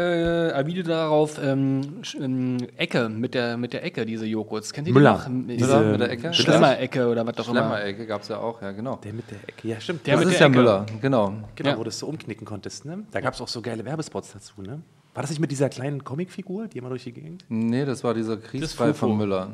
[0.49, 4.75] erwidere darauf ähm, ähm, Ecke, mit der, mit der Ecke, diese Joghurts.
[4.75, 5.25] Kennt ihr Müller.
[5.27, 5.47] die noch?
[5.57, 6.35] Diese- Müller mit der Ecke?
[6.35, 7.61] Schlemmerecke oder was auch immer.
[7.63, 8.97] Schlemmerecke gab es ja auch, ja genau.
[8.97, 9.67] Der mit der Ecke.
[9.69, 10.07] Ja, stimmt.
[10.07, 10.59] Der das mit ist der ja Ecke.
[10.59, 11.33] Müller, genau.
[11.57, 11.79] Genau, Ja.
[11.79, 12.85] wo du es so umknicken konntest.
[12.85, 13.05] Ne?
[13.11, 14.61] Da gab es auch so geile Werbespots dazu.
[14.61, 14.83] Ne?
[15.15, 17.45] War das nicht mit dieser kleinen Comicfigur, die immer durch die Gegend?
[17.49, 19.09] Nee, das war dieser Kriegsbrei Fufo.
[19.09, 19.49] von Müller.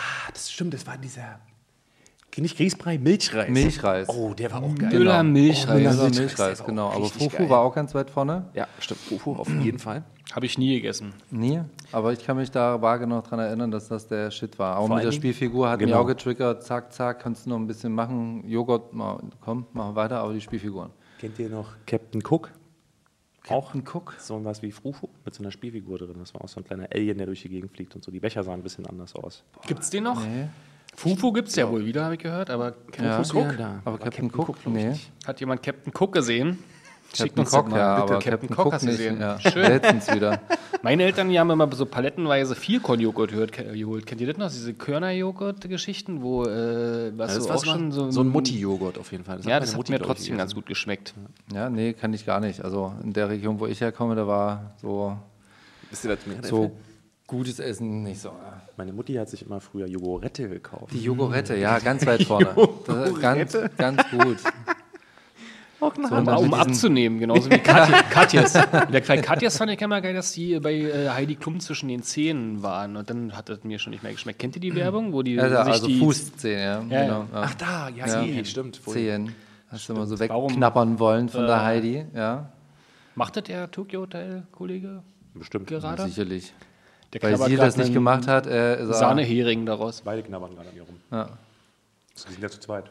[0.00, 0.74] Ah, das stimmt.
[0.74, 1.40] Das war dieser.
[2.36, 3.50] Nicht Grießbrei, Milchreis.
[3.50, 4.08] Milchreis.
[4.08, 4.90] Oh, der war auch geil.
[4.92, 5.76] Müller Milchreis.
[5.76, 6.90] Müller Milchreis, Milchreis, genau.
[6.90, 7.50] Aber Fufu geil.
[7.50, 8.46] war auch ganz weit vorne.
[8.54, 9.00] Ja, stimmt.
[9.00, 10.04] Fufu auf jeden Fall.
[10.32, 11.12] Habe ich nie gegessen.
[11.30, 11.60] Nie,
[11.92, 14.78] aber ich kann mich da vage noch dran erinnern, dass das der Shit war.
[14.78, 16.00] Auch Vor mit der Spielfigur hat mich Genau.
[16.02, 16.62] auch getriggert.
[16.62, 18.48] Zack, zack, kannst du noch ein bisschen machen.
[18.48, 20.90] Joghurt, mal, komm, machen wir weiter, aber die Spielfiguren.
[21.18, 22.50] Kennt ihr noch Captain Cook?
[23.48, 24.16] Auch Captain Cook?
[24.18, 26.16] so was wie Fufu mit so einer Spielfigur drin.
[26.18, 28.10] Das war auch so ein kleiner Alien, der durch die Gegend fliegt und so.
[28.10, 29.42] Die Becher sahen ein bisschen anders aus.
[29.66, 30.20] Gibt es den noch?
[30.96, 32.50] Fufu gibt es ja wohl wieder, habe ich gehört.
[32.50, 33.56] Aber Ja, Captain Cook?
[33.56, 33.80] da.
[33.84, 34.88] aber Captain Cook, glaub ich, nee.
[34.90, 35.10] nicht.
[35.26, 36.58] Hat jemand Captain Cook gesehen?
[37.12, 38.12] Schickt Captain uns Cock, mal, ja, bitte.
[38.12, 39.20] aber Captain, Cook, hast du gesehen.
[39.20, 39.38] Ja.
[39.52, 39.62] Schön.
[39.62, 40.40] Letztens wieder.
[40.82, 44.06] Meine Eltern die haben immer so palettenweise Vierkornjoghurt geholt.
[44.06, 44.50] Kennt ihr das noch?
[44.50, 49.24] Diese Körnerjoghurt-Geschichten, wo äh, was Das so auch schon so, so ein Mutti-Joghurt auf jeden
[49.24, 49.40] Fall.
[49.40, 51.14] Ja, meine das hat Mutti, mir trotzdem ganz gut geschmeckt.
[51.52, 52.64] Ja, nee, kann ich gar nicht.
[52.64, 55.16] Also in der Region, wo ich herkomme, da war so,
[55.90, 56.70] ihr, was mir so
[57.26, 58.32] gutes Essen nicht so.
[58.76, 60.92] Meine Mutti hat sich immer früher Jogurette gekauft.
[60.92, 62.54] Die Jogurette, ja, ganz weit vorne.
[62.86, 64.38] Das ist ganz, ganz gut.
[65.80, 68.52] So, Um, und dann um abzunehmen, genauso wie Katja, Katjes.
[68.52, 72.02] Der bei Katjes fand ich immer geil, dass die bei äh, Heidi Klum zwischen den
[72.02, 72.96] Zähnen waren.
[72.98, 74.38] Und dann hat das mir schon nicht mehr geschmeckt.
[74.38, 76.98] Kennt ihr die Werbung, wo die da, sich also die Fußzehen, ja.
[76.98, 77.24] Ja, genau.
[77.32, 78.22] Ach da, ja, Ja.
[78.22, 78.76] nee, stimmt.
[78.76, 78.92] voll.
[78.94, 79.34] Zehen.
[79.70, 82.50] Hast du immer so Warum- wegknappern wollen von Äh, der Heidi, ja.
[83.14, 85.02] Macht das der Tokyo Hotel Kollege
[85.34, 85.66] Bestimmt.
[85.68, 86.02] gerade?
[86.04, 86.52] Sicherlich.
[87.12, 90.02] Der Weil sie das nicht gemacht hat, äh, er, Sahnehering daraus.
[90.02, 90.96] Beide knabbern gerade an ihr rum.
[91.10, 91.28] Ja.
[92.14, 92.84] Sie sind ja zu zweit.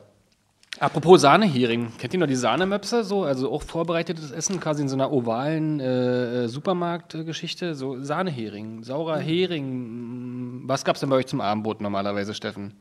[0.80, 3.04] Apropos Sahnehering, kennt ihr noch die Sahnemöpse?
[3.04, 7.76] So, also auch vorbereitetes Essen, quasi in so einer ovalen äh, Supermarktgeschichte.
[7.76, 10.62] So Sahnehering, saurer Hering.
[10.66, 12.76] Was gab es denn bei euch zum Abendbrot normalerweise, Steffen?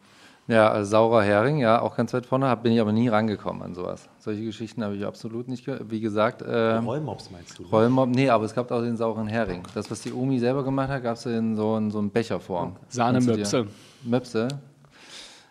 [0.46, 3.62] Ja, also saurer Hering, ja, auch ganz weit vorne, hab, bin ich aber nie rangekommen
[3.62, 4.08] an sowas.
[4.18, 5.90] Solche Geschichten habe ich absolut nicht gehört.
[5.90, 7.64] Wie gesagt, äh, Rollmops meinst du?
[7.64, 9.64] Rollmob, nee, aber es gab auch den sauren Hering.
[9.74, 12.76] Das, was die Omi selber gemacht hat, gab es in so, in so einem Becherform.
[12.88, 13.66] Sahnemöpse.
[14.04, 14.48] Möpse.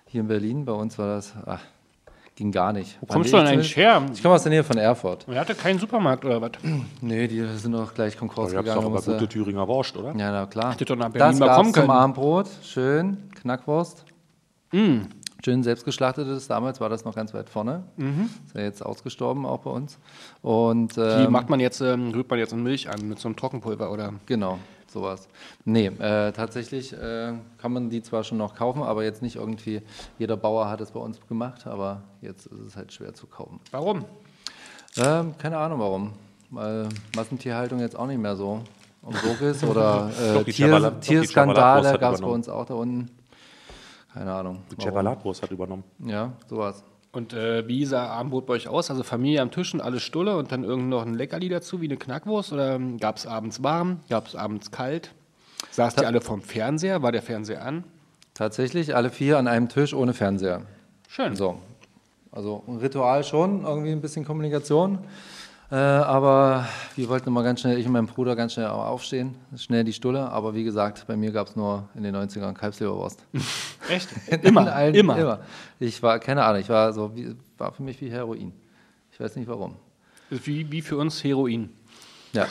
[0.08, 1.62] Hier in Berlin, bei uns war das, ach,
[2.38, 2.98] ging gar nicht.
[3.02, 4.02] Wo kommst du denn eigentlich her?
[4.14, 5.26] Ich komme aus der Nähe von Erfurt.
[5.28, 6.52] Er hatte keinen Supermarkt oder was?
[7.02, 8.82] Nee, die sind doch gleich Konkurs Du hast gegangen.
[8.82, 10.10] doch aber gute Thüringer Wurst, oder?
[10.16, 10.72] ja, na klar.
[10.72, 11.92] Hätte doch nach Berlin das mal kommen zum können.
[11.92, 12.48] Abendbrot.
[12.64, 14.06] Schön, Knackwurst.
[15.44, 16.48] Schön selbstgeschlachtetes.
[16.48, 17.84] Damals war das noch ganz weit vorne.
[18.48, 19.98] Ist ja jetzt ausgestorben auch bei uns.
[20.42, 23.28] Und Die ähm, macht man jetzt, ähm, rührt man jetzt in Milch an mit so
[23.28, 24.14] einem Trockenpulver oder?
[24.26, 24.60] Genau,
[24.92, 25.28] sowas.
[25.66, 29.82] Nee, äh, tatsächlich äh, kann man die zwar schon noch kaufen, aber jetzt nicht irgendwie,
[30.18, 33.60] jeder Bauer hat es bei uns gemacht, aber jetzt ist es halt schwer zu kaufen.
[33.72, 34.06] Warum?
[34.98, 36.14] Ähm, keine Ahnung warum.
[36.50, 38.62] Weil Massentierhaltung jetzt auch nicht mehr so
[39.06, 43.10] im Sog ist oder äh, Tier, Tierskandale gab es bei uns auch da unten.
[44.14, 44.64] Keine Ahnung.
[44.72, 44.84] Die.
[44.84, 45.84] Cebalatwurst hat übernommen.
[46.00, 46.84] Ja, sowas.
[47.12, 48.90] Und äh, wie sah Abendbrot bei euch aus?
[48.92, 51.86] Also Familie am Tisch und alle Stulle und dann irgend noch ein Leckerli dazu, wie
[51.86, 52.54] eine Knackwurst?
[52.54, 54.02] Oder gab es abends warm?
[54.10, 55.14] Gab es abends kalt?
[55.72, 57.02] Saßt ihr alle vorm Fernseher?
[57.02, 57.84] War der Fernseher an?
[58.34, 60.64] Tatsächlich alle vier an einem Tisch ohne Fernseher.
[61.08, 61.36] Schön.
[61.36, 61.60] So.
[62.32, 65.00] Also ein Ritual schon, irgendwie ein bisschen Kommunikation.
[65.70, 66.66] Äh, aber
[66.96, 70.30] wir wollten immer ganz schnell, ich und mein Bruder, ganz schnell aufstehen, schnell die Stulle.
[70.30, 73.20] Aber wie gesagt, bei mir gab es nur in den 90ern Kalbsleberwurst.
[73.90, 74.08] Echt?
[74.32, 75.18] In Immer, allen- immer.
[75.18, 75.40] immer.
[75.80, 78.54] Ich war, keine Ahnung, ich war so, wie, war für mich wie Heroin.
[79.12, 79.76] Ich weiß nicht warum.
[80.30, 81.70] Wie, wie für uns Heroin.
[82.34, 82.46] Ja,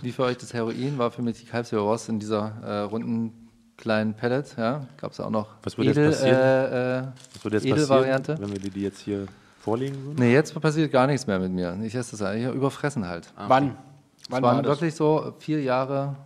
[0.00, 4.14] wie für euch das Heroin war für mich die Kalbsleberwurst in dieser äh, runden kleinen
[4.14, 4.54] Pellet.
[4.56, 6.38] Ja, gab es auch noch Was würde jetzt passieren?
[6.40, 7.02] Äh, äh,
[7.34, 8.32] Was würde jetzt Edelvariante.
[8.32, 9.26] passieren, wenn wir die jetzt hier
[9.62, 10.16] vorlegen würden?
[10.18, 11.78] Nee, jetzt passiert gar nichts mehr mit mir.
[11.82, 13.32] Ich esse das eigentlich überfressen halt.
[13.36, 13.76] Wann?
[14.20, 14.72] Es Wann waren war das?
[14.80, 16.16] wirklich so vier Jahre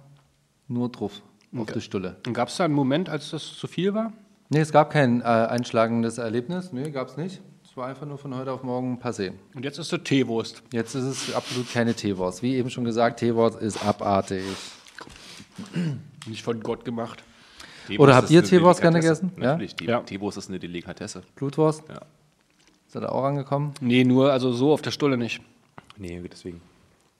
[0.69, 1.23] nur drauf
[1.57, 2.17] auf die Stulle.
[2.27, 4.13] Und gab es da einen Moment, als das zu viel war?
[4.49, 6.73] Nee, es gab kein äh, einschlagendes Erlebnis.
[6.73, 7.41] Nee, gab es nicht.
[7.65, 9.33] Es war einfach nur von heute auf morgen passé.
[9.55, 10.63] Und jetzt ist es Teewurst.
[10.73, 12.43] Jetzt ist es absolut keine Teewurst.
[12.43, 14.45] Wie eben schon gesagt, Teewurst ist abartig.
[16.27, 17.23] Nicht von Gott gemacht.
[17.99, 19.33] Oder habt ihr Teewurst gerne gegessen?
[19.37, 19.53] Ja?
[19.53, 20.01] Natürlich, Ja.
[20.01, 21.23] Teewurst ist eine Delikatesse.
[21.37, 21.83] Blutwurst?
[21.89, 22.01] Ja.
[22.97, 23.75] Ist er da auch angekommen?
[23.83, 25.43] Nee, nur also so auf der Stulle nicht.
[25.99, 26.63] Nee, deswegen.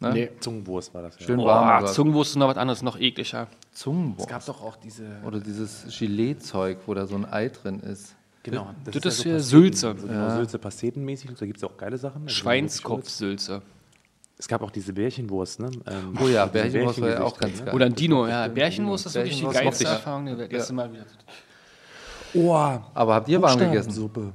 [0.01, 0.13] Ne?
[0.15, 0.31] Nee.
[0.41, 1.27] Zungenwurst war das ja.
[1.27, 1.69] Schön warm.
[1.69, 1.93] Boah, oder?
[1.93, 3.47] Zungenwurst ist noch was anderes, noch ekliger.
[3.73, 4.27] Zungenwurst.
[4.27, 5.05] gab doch auch diese.
[5.27, 8.17] Oder dieses Gelee-Zeug, wo da so ein Ei drin ist.
[8.43, 8.71] Genau.
[8.87, 9.95] Das ja ist so hier Pasteten, Sülze.
[9.99, 11.31] So genau, Sülze, Pastetenmäßig.
[11.39, 12.27] Da gibt es auch geile Sachen.
[12.27, 13.61] Schweinskopfsülze.
[14.39, 15.71] Es gab auch diese Bärchenwurst, ne?
[15.87, 17.67] Ähm, Oh ja, Bärchenwurst war ja auch ganz ne?
[17.67, 17.75] geil.
[17.75, 18.49] Oder ein Dino, ja.
[18.49, 19.85] Bärchenwurst ist wirklich die geilste.
[19.85, 20.53] Erfahrung der Welt.
[20.55, 21.05] Erste Mal wieder.
[22.33, 23.89] Oh, Aber habt ihr warm gegessen?
[23.89, 24.33] Buchstabensuppe.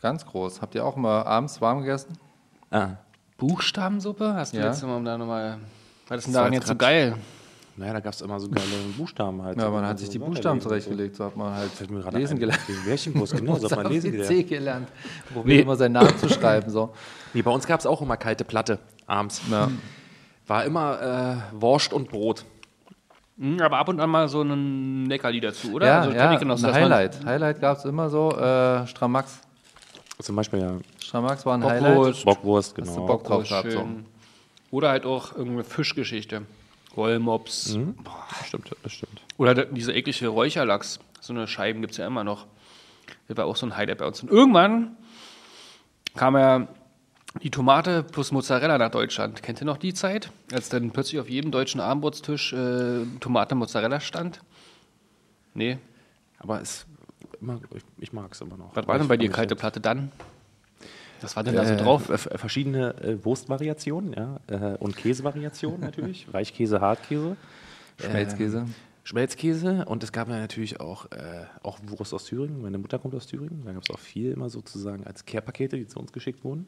[0.00, 0.60] Ganz groß.
[0.62, 2.16] Habt ihr auch mal abends warm gegessen?
[2.70, 2.90] Ah.
[3.36, 4.34] Buchstabensuppe?
[4.34, 4.66] Hast du Ja.
[4.66, 5.58] jetzt mal da nochmal.
[6.08, 7.16] Denn Das war daran jetzt so geil?
[7.76, 9.56] Naja, da gab es immer so geile Buchstaben halt.
[9.60, 11.14] Ja, man hat so sich die Buchstaben zurechtgelegt.
[11.16, 12.40] So hat man halt Fällt mir gerade lesen ein.
[12.40, 12.60] gelernt.
[12.68, 14.28] Den Bärchenwurst, genau, so hat man lesen gelernt.
[14.28, 14.88] C gelernt.
[15.32, 16.70] Probiert immer seinen Namen zu schreiben.
[16.70, 16.92] So.
[17.34, 19.42] Nee, bei uns gab es auch immer kalte Platte abends.
[19.50, 19.68] Ja.
[20.46, 22.44] War immer äh, Wurst und Brot.
[23.38, 25.86] Hm, aber ab und an mal so ein Leckerli dazu, oder?
[25.86, 27.24] Ja, also ja ein Highlight.
[27.24, 28.30] Highlight gab es immer so.
[28.32, 29.42] Äh, Stramax.
[30.20, 31.94] Zum Beispiel ja Stramax war ein Highlight.
[31.94, 32.24] Bockwurst.
[32.24, 33.06] Bockwurst, Hast du genau.
[33.06, 33.72] Bock drauf Bockwurst, gehabt?
[33.72, 33.78] So.
[33.78, 34.06] schön.
[34.70, 36.42] Oder halt auch irgendeine Fischgeschichte.
[36.96, 37.78] Rollmops.
[38.02, 39.20] Boah, stimmt, das stimmt.
[39.36, 40.98] Oder dieser eklige Räucherlachs.
[41.20, 42.46] So eine Scheiben gibt es ja immer noch.
[43.28, 44.22] Das war auch so ein Highlight bei uns.
[44.22, 44.96] Und irgendwann
[46.16, 46.68] kam ja
[47.42, 49.42] die Tomate plus Mozzarella nach Deutschland.
[49.42, 50.30] Kennt ihr noch die Zeit?
[50.52, 54.40] Als dann plötzlich auf jedem deutschen Abendbrotstisch äh, Tomate Mozzarella stand?
[55.54, 55.78] Nee.
[56.38, 56.86] Aber es,
[57.40, 58.74] immer, ich, ich mag es immer noch.
[58.74, 60.12] Was war denn bei dir kalte Platte dann?
[61.20, 62.08] Was war denn da so drauf?
[62.08, 66.26] Äh, verschiedene äh, Wurstvariationen, ja, äh, und Käsevariationen natürlich.
[66.32, 67.36] Weichkäse, Hartkäse.
[68.00, 68.66] Schmelzkäse.
[69.02, 72.60] Schmelzkäse und es gab ja natürlich auch, äh, auch Wurst aus Thüringen.
[72.62, 73.62] Meine Mutter kommt aus Thüringen.
[73.64, 76.66] Da gab es auch viel immer sozusagen als Care-Pakete, die zu uns geschickt wurden.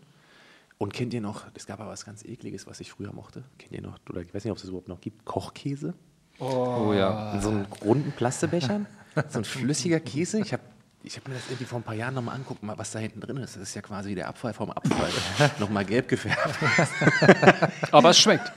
[0.79, 3.45] Und kennt ihr noch, es gab aber was ganz Ekliges, was ich früher mochte.
[3.59, 5.93] Kennt ihr noch, oder ich weiß nicht, ob es das überhaupt noch gibt, Kochkäse?
[6.39, 7.35] Oh ja.
[7.35, 8.87] In so einen runden Plastebechern.
[9.29, 10.41] so ein flüssiger Käse.
[10.41, 10.63] Ich habe
[11.03, 13.21] ich hab mir das irgendwie vor ein paar Jahren nochmal angucken, mal, was da hinten
[13.21, 13.57] drin ist.
[13.57, 15.09] Das ist ja quasi der Abfall vom Abfall.
[15.59, 16.59] nochmal gelb gefärbt.
[17.91, 18.53] Aber es schmeckt.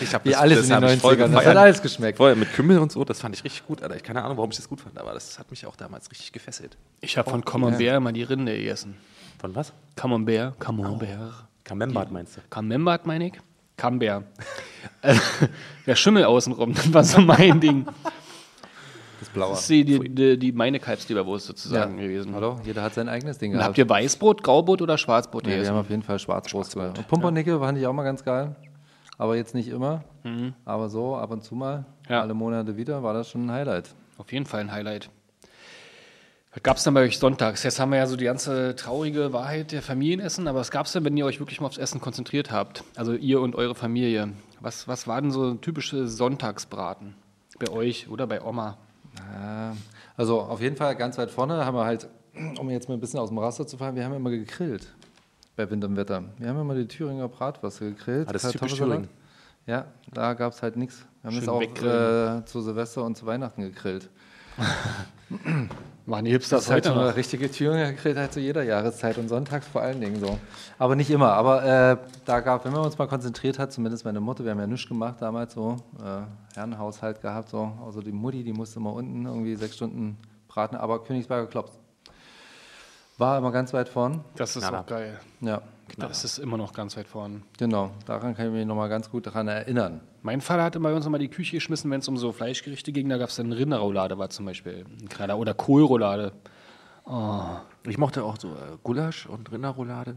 [0.00, 1.32] Ich hab Wie alles in den hab ich voll 90ern.
[1.32, 2.18] Das hat alles geschmeckt.
[2.18, 3.96] Voll mit Kümmel und so, das fand ich richtig gut, Alter.
[3.96, 6.30] Ich keine Ahnung, warum ich das gut fand, aber das hat mich auch damals richtig
[6.30, 6.76] gefesselt.
[7.00, 8.94] Ich habe von Camembert mal die Rinde gegessen.
[9.40, 9.72] Von was?
[9.96, 11.34] Camembert, Camembert.
[11.64, 12.40] Camembert meinst du?
[12.50, 13.34] Camembert meine ich?
[13.76, 14.24] Camembert.
[15.00, 15.14] Äh,
[15.86, 17.86] Der Schimmel außenrum, das war so mein Ding.
[19.22, 19.50] Das Blaue.
[19.50, 22.34] Das ist die, die, die, meine Kalbsleberwurst sozusagen gewesen.
[22.34, 23.68] Hallo, jeder hat sein eigenes Ding gehabt.
[23.68, 26.70] habt ihr Weißbrot, Graubrot oder Schwarzbrot Nee, wir haben auf jeden Fall Schwarzbrot.
[26.72, 26.98] gemacht.
[26.98, 28.56] Und Pumpernickel fand ich auch mal ganz geil.
[29.18, 30.02] Aber jetzt nicht immer.
[30.64, 32.12] Aber so ab und zu mal, Mhm.
[32.12, 32.20] Ja.
[32.22, 33.94] alle Monate wieder, war das schon ein Highlight.
[34.18, 35.08] Auf jeden Fall ein Highlight.
[36.54, 37.62] Was gab es denn bei euch sonntags?
[37.62, 40.92] Jetzt haben wir ja so die ganze traurige Wahrheit der Familienessen, aber was gab es
[40.92, 42.82] denn, wenn ihr euch wirklich mal aufs Essen konzentriert habt?
[42.96, 44.32] Also ihr und eure Familie.
[44.60, 47.14] Was, was war denn so typische Sonntagsbraten
[47.58, 48.76] bei euch oder bei Oma?
[49.18, 49.76] Ja,
[50.16, 52.08] also auf jeden Fall ganz weit vorne haben wir halt,
[52.58, 54.86] um jetzt mal ein bisschen aus dem Raster zu fallen, wir haben immer gegrillt
[55.56, 56.24] bei Wind und Wetter.
[56.38, 58.28] Wir haben immer die Thüringer Bratwürste gegrillt.
[58.28, 58.74] Ah, das ist typisch.
[58.74, 59.08] Thüringen.
[59.66, 61.06] Ja, da gab es halt nichts.
[61.20, 64.08] Wir haben Schön es auch äh, zu Silvester und zu Weihnachten gegrillt.
[66.04, 67.16] Machen die Hipsters halt heute so eine noch?
[67.16, 70.36] richtige Thüringer gegrillt halt zu jeder Jahreszeit und sonntags vor allen Dingen so.
[70.78, 71.32] Aber nicht immer.
[71.32, 74.58] Aber äh, da gab, wenn man uns mal konzentriert hat, zumindest meine Mutter, wir haben
[74.58, 77.72] ja nichts gemacht damals so, äh, Herrenhaushalt gehabt so.
[77.86, 81.78] Also die Mutti, die musste mal unten irgendwie sechs Stunden braten, aber Königsberger Klops.
[83.18, 84.24] War immer ganz weit vorn.
[84.34, 84.80] Das ist na.
[84.80, 85.20] auch geil.
[85.40, 85.62] Ja,
[85.98, 87.42] Das ist immer noch ganz weit vorn.
[87.58, 87.90] genau.
[88.06, 90.00] Daran kann ich mich nochmal ganz gut daran erinnern.
[90.22, 93.08] Mein Vater hatte bei uns immer die Küche geschmissen, wenn es um so Fleischgerichte ging.
[93.08, 95.38] Da gab es dann Rinderroulade, war zum Beispiel ein Knaller.
[95.38, 96.32] Oder Kohlroulade.
[97.86, 100.16] Ich mochte auch so äh, Gulasch und Rinderroulade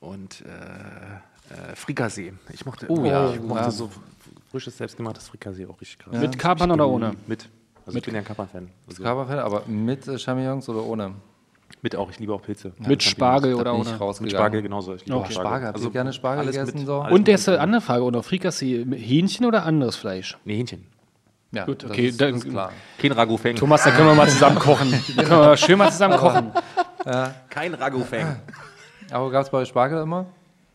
[0.00, 2.32] und äh, äh, Frikassee.
[2.52, 3.70] Ich mochte, Oh ja, ich mochte ja.
[3.70, 3.90] so
[4.50, 6.14] frisches, selbstgemachtes Frikassee auch richtig krass.
[6.16, 7.14] Mit Kapern oder ohne?
[7.26, 7.48] Mit.
[7.84, 8.70] Also ich bin ja ein Kapern-Fan.
[8.88, 11.14] Also Kaberfell, aber mit äh, Champignons oder ohne?
[11.84, 12.72] Mit auch, ich liebe auch Pilze.
[12.78, 13.98] Mit Spargel oder ohne?
[14.20, 14.94] Mit Spargel genauso.
[14.94, 15.26] Ich liebe Okay.
[15.28, 17.00] auch Spargel, habt ihr gerne Spargel alles gegessen mit- so?
[17.02, 20.38] alles Und jetzt eine andere Frage, oder Frikassee, Hähnchen oder anderes Fleisch?
[20.46, 20.86] Nee, Hähnchen.
[21.52, 22.72] Ja, Gut, das okay, ist, dann- ist klar.
[22.98, 23.54] Kein Ragoufeng.
[23.56, 24.92] Thomas, da können wir mal zusammen kochen.
[25.14, 26.52] Da können wir schön mal zusammen kochen.
[27.50, 28.36] Kein Ragoufeng.
[29.12, 30.24] Aber gab es bei Spargel immer?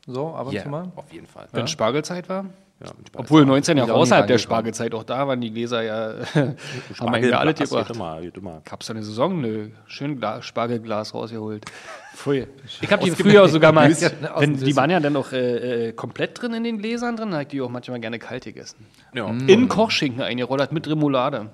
[0.05, 0.91] So, ab und Ja, zu mal?
[0.95, 1.47] auf jeden Fall.
[1.51, 2.45] Wenn Spargelzeit war?
[2.83, 2.91] Ja.
[3.17, 4.37] Obwohl 19 ja auch außerhalb der.
[4.37, 6.13] Spargelzeit, auch da waren die Gläser ja,
[6.99, 7.95] haben wir alle das wird gebracht.
[7.95, 8.61] immer, immer.
[8.63, 9.41] Gab's da eine Saison?
[9.41, 9.69] Nö.
[9.85, 11.65] Schön Gla Spargelglas rausgeholt.
[12.81, 13.89] Ich habe die früher sogar mal,
[14.37, 17.35] wenn, die waren ja dann auch äh, äh, komplett drin in den Gläsern drin, da
[17.35, 18.85] habe ich die auch manchmal gerne kalt gegessen.
[19.13, 19.27] Ja.
[19.27, 21.49] In Kochschinken eingerollert mit Remoulade.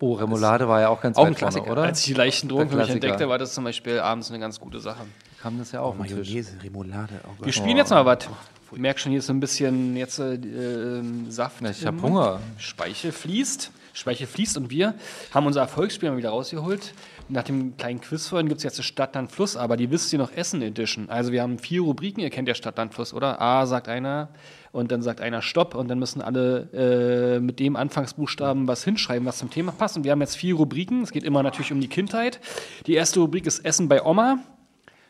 [0.00, 1.70] Oh, Remoulade war ja auch ganz Auch ein vorne, Klassiker.
[1.72, 1.82] oder?
[1.82, 4.58] Als ich die leichten Drogen für mich entdeckte, war das zum Beispiel abends eine ganz
[4.58, 5.04] gute Sache.
[5.40, 6.10] Kam das ja auch Tisch.
[6.10, 7.20] Mayonnaise, Remoulade.
[7.24, 7.44] Oh.
[7.44, 8.28] Wir spielen jetzt mal was.
[8.72, 11.60] Ich merke schon, hier ist so ein bisschen jetzt äh, ähm, Saft.
[11.60, 12.04] Ja, ich im hab Mund.
[12.04, 12.40] Hunger.
[12.56, 13.70] Speichel fließt.
[13.92, 14.94] Speichel fließt und wir
[15.32, 16.94] haben unser Erfolgsspiel mal wieder rausgeholt.
[17.28, 20.18] Nach dem kleinen Quiz vorhin gibt es jetzt eine Stadt-Land Fluss, aber die wisst ihr
[20.18, 21.10] noch Essen Edition.
[21.10, 23.40] Also wir haben vier Rubriken, ihr kennt ja Stadt-Land Fluss, oder?
[23.40, 24.30] A sagt einer
[24.72, 29.26] und dann sagt einer Stopp und dann müssen alle äh, mit dem Anfangsbuchstaben was hinschreiben,
[29.26, 29.98] was zum Thema passt.
[29.98, 31.02] Und wir haben jetzt vier Rubriken.
[31.02, 32.40] Es geht immer natürlich um die Kindheit.
[32.86, 34.38] Die erste Rubrik ist Essen bei Oma.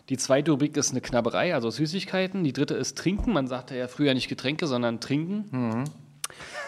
[0.09, 2.45] Die zweite Rubrik ist eine Knabberei, also Süßigkeiten.
[2.45, 3.33] Die dritte ist Trinken.
[3.33, 5.85] Man sagte ja früher nicht Getränke, sondern Trinken.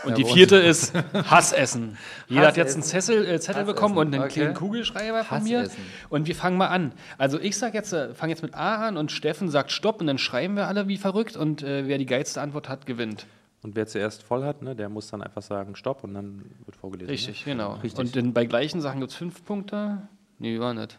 [0.05, 0.93] Und die vierte ist
[1.31, 1.97] Hassessen.
[2.29, 4.41] Jeder hat jetzt einen Zettel, äh, Zettel bekommen und einen okay.
[4.41, 5.61] kleinen Kugelschreiber von mir.
[5.61, 5.85] Hassessen.
[6.11, 6.93] Und wir fangen mal an.
[7.17, 10.07] Also ich sag jetzt, äh, fange jetzt mit A an und Steffen sagt Stopp und
[10.07, 13.27] dann schreiben wir alle wie verrückt und äh, wer die geilste Antwort hat, gewinnt.
[13.63, 16.77] Und wer zuerst voll hat, ne, der muss dann einfach sagen Stopp und dann wird
[16.77, 17.11] vorgelesen.
[17.11, 17.79] Richtig, genau.
[17.97, 20.03] Und dann bei gleichen Sachen gibt es fünf Punkte.
[20.39, 20.99] Nee, war nicht.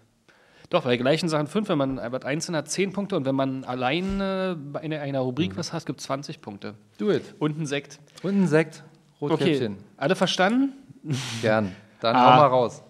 [0.69, 3.63] Doch, bei gleichen Sachen fünf, wenn man was einzeln hat, zehn Punkte und wenn man
[3.65, 6.73] allein äh, bei einer, einer Rubrik was hat, gibt es 20 Punkte.
[6.97, 7.35] Do it.
[7.39, 7.99] Und ein Sekt.
[8.23, 8.83] Und ein Sekt.
[9.19, 9.77] Okay, Rotkäppchen.
[9.97, 10.73] alle verstanden?
[11.41, 11.75] Gern.
[12.01, 12.33] Dann Ah.
[12.35, 12.81] hau mal raus.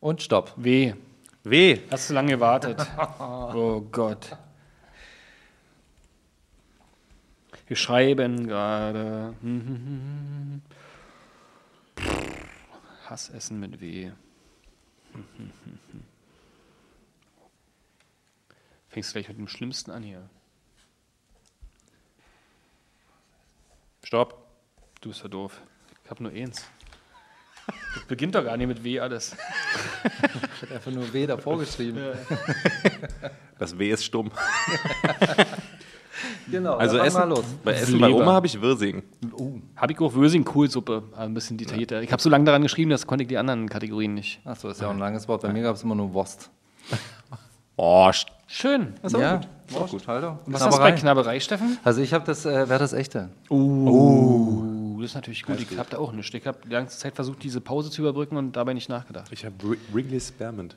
[0.00, 0.52] Und Stopp.
[0.56, 0.94] W.
[1.44, 1.78] Weh.
[1.90, 2.84] Hast du lange gewartet?
[3.20, 4.36] oh Gott.
[7.66, 9.34] Wir schreiben gerade.
[13.08, 14.10] Hassessen mit W.
[18.88, 20.28] Fängst gleich mit dem Schlimmsten an hier.
[24.04, 24.46] Stopp.
[25.00, 25.60] Du bist ja doof.
[26.04, 26.64] Ich hab nur eins.
[27.94, 29.36] Das beginnt doch gar nicht mit W alles.
[30.04, 32.00] Ich habe einfach nur W davor geschrieben.
[33.58, 34.30] Das Weh ist stumm.
[36.50, 37.44] Genau, Also Essen, fang mal los.
[37.64, 38.10] bei Essen bei.
[38.10, 39.02] Oma habe ich Wirsing.
[39.76, 42.02] Habe ich auch Wösing-Kohlsuppe, aber ein bisschen detaillierter.
[42.02, 44.40] Ich habe so lange daran geschrieben, das konnte ich die anderen Kategorien nicht.
[44.44, 45.42] Achso, ist ja auch ein langes Wort.
[45.42, 46.50] Bei mir gab es immer nur Wurst.
[47.78, 48.10] Oh,
[48.46, 48.94] Schön.
[49.02, 50.08] Was ja, Wurst, gut.
[50.08, 50.38] Alter.
[50.46, 51.76] Was hast du bei Knabberei, Steffen?
[51.84, 53.28] Also ich habe das, äh, wer das echte?
[53.50, 55.60] Uh, das ist natürlich gut.
[55.60, 56.32] Ich habe da auch nichts.
[56.32, 59.30] Ich habe die ganze Zeit versucht, diese Pause zu überbrücken und dabei nicht nachgedacht.
[59.30, 59.54] ich habe
[59.92, 60.76] Wrigley's Spearmint.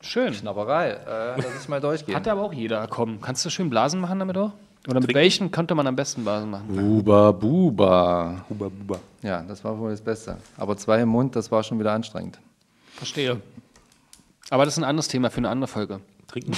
[0.00, 0.32] Schön.
[0.32, 0.90] Knabberei.
[0.90, 2.14] Äh, lass ich mal durchgehen.
[2.14, 2.86] Hat aber auch jeder.
[2.88, 4.52] Komm, kannst du schön Blasen machen damit auch?
[4.88, 6.66] Oder mit welchen könnte man am besten Blasen machen?
[6.68, 8.44] Buba Buba.
[8.50, 9.00] Huba Buba.
[9.22, 10.36] Ja, das war wohl das Beste.
[10.58, 12.38] Aber zwei im Mund, das war schon wieder anstrengend.
[12.92, 13.40] Verstehe.
[14.50, 16.00] Aber das ist ein anderes Thema für eine andere Folge.
[16.26, 16.52] Trinken?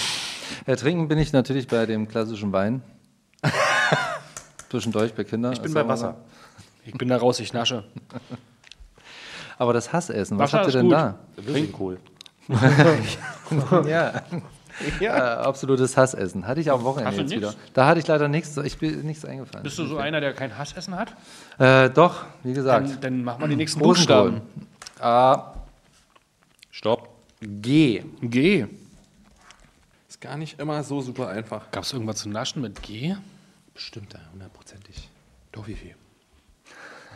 [0.67, 2.83] Äh, trinken bin ich natürlich bei dem klassischen Wein.
[4.71, 5.53] Zwischendurch bei Kindern.
[5.53, 6.17] Ich bin bei Wasser.
[6.85, 7.85] Ich bin da raus, ich nasche.
[9.59, 10.93] Aber das Hassessen, was Wasser habt ihr denn gut.
[10.93, 11.19] da?
[11.37, 11.99] Blumenkohl.
[13.87, 14.23] Ja.
[15.01, 16.47] Äh, absolutes Hassessen.
[16.47, 17.41] Hatte ich am Wochenende Hast du jetzt nix?
[17.41, 17.55] wieder.
[17.73, 19.63] Da hatte ich leider nichts, ich bin nichts eingefallen.
[19.63, 21.15] Bist du so einer, der kein Hassessen hat?
[21.59, 22.89] Äh, doch, wie gesagt.
[22.91, 23.81] Dann, dann machen wir die nächsten.
[23.81, 24.43] Buchstaben.
[25.01, 25.55] A,
[26.71, 27.09] Stopp.
[27.41, 28.03] G.
[28.21, 28.67] G.
[30.09, 31.71] Ist gar nicht immer so super einfach.
[31.71, 33.15] Gab es irgendwas zu naschen mit G?
[33.73, 35.09] Bestimmt, da, hundertprozentig.
[35.53, 35.95] Doch, wie viel?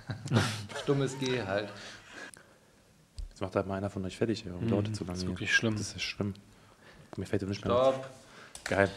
[0.82, 1.68] Stummes G halt.
[3.30, 5.16] Jetzt macht halt mal einer von euch fertig, ja, und dauert zu lange.
[5.16, 5.30] ist hier.
[5.30, 5.76] wirklich schlimm.
[5.76, 6.34] Das ist schlimm.
[7.16, 7.74] Mir fällt nicht mehr.
[7.74, 8.06] Stopp.
[8.64, 8.88] Geil.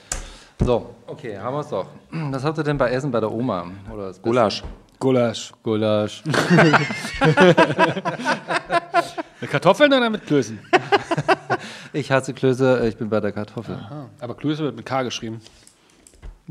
[0.59, 1.87] So, okay, haben wir es doch.
[2.11, 3.65] Was habt ihr denn bei Essen bei der Oma?
[3.91, 4.21] Oder das?
[4.21, 4.63] Gulasch.
[4.99, 5.51] Gulasch.
[5.63, 6.23] Gulasch.
[9.41, 10.57] Mit Kartoffeln oder mit Klößen?
[11.95, 13.77] Ich hasse Klöße, äh, ich bin bei der Kartoffel.
[14.19, 15.41] Aber Klöße wird mit K geschrieben.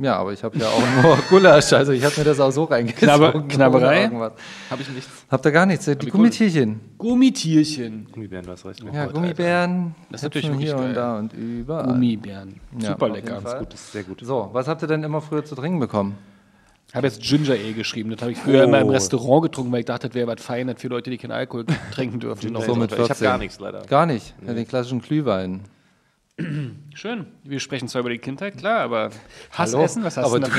[0.03, 2.65] Ja, aber ich habe ja auch nur Gulasch, also ich habe mir das auch so
[2.65, 3.47] reingezogen.
[3.49, 4.03] Knabberei?
[4.03, 4.33] irgendwas.
[4.69, 5.09] Habe ich nichts.
[5.31, 5.85] Habt ihr gar nichts?
[5.87, 6.81] Die Gummitierchen.
[6.99, 8.09] Gummitierchen.
[8.11, 8.83] Gummibären, du hast recht.
[8.93, 9.95] Ja, Gummibären.
[10.11, 10.95] Das ist natürlich hier wirklich und geil.
[10.95, 11.87] da und überall.
[11.87, 12.61] Gummibären.
[12.81, 13.41] Ja, Super lecker.
[13.41, 13.59] Fall.
[13.61, 14.21] Gut, das ist sehr gut.
[14.25, 16.17] So, was habt ihr denn immer früher zu trinken bekommen?
[16.89, 18.11] Ich habe jetzt Ginger Ale geschrieben.
[18.11, 18.65] Das habe ich früher Oh.
[18.65, 21.31] immer im Restaurant getrunken, weil ich dachte, das wäre was Feines für Leute, die keinen
[21.31, 22.55] Alkohol trinken dürfen.
[22.61, 23.25] So mit ich habe 14.
[23.25, 23.83] gar nichts leider.
[23.87, 24.35] Gar nicht.
[24.47, 25.61] Ja, den klassischen Glühwein.
[26.95, 27.27] Schön.
[27.45, 29.11] Wir sprechen zwar über die Kindheit, klar, aber
[29.51, 30.51] Hassessen, was hast Aber du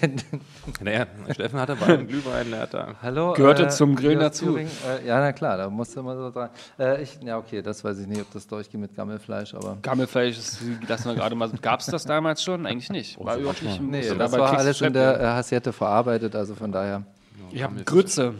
[0.00, 0.16] denn?
[0.80, 2.94] Naja, Steffen hatte bei einem Glühwein, der hat da.
[3.00, 3.32] Hallo?
[3.34, 4.56] Gehörte zum Grillen dazu.
[4.56, 4.66] Äh,
[5.06, 6.50] ja, na klar, da musst du immer so dran.
[6.78, 9.78] Äh, ich, ja, okay, das weiß ich nicht, ob das durchgeht mit Gammelfleisch, aber.
[9.80, 11.50] Gammelfleisch, das lassen wir gerade mal.
[11.60, 12.66] Gab es das damals schon?
[12.66, 13.18] Eigentlich nicht.
[13.24, 13.80] War überhaupt nicht.
[13.80, 17.04] Nee, musste das war alles in der äh, Hassiette verarbeitet, also von daher.
[17.52, 18.34] Ich habe Grütze.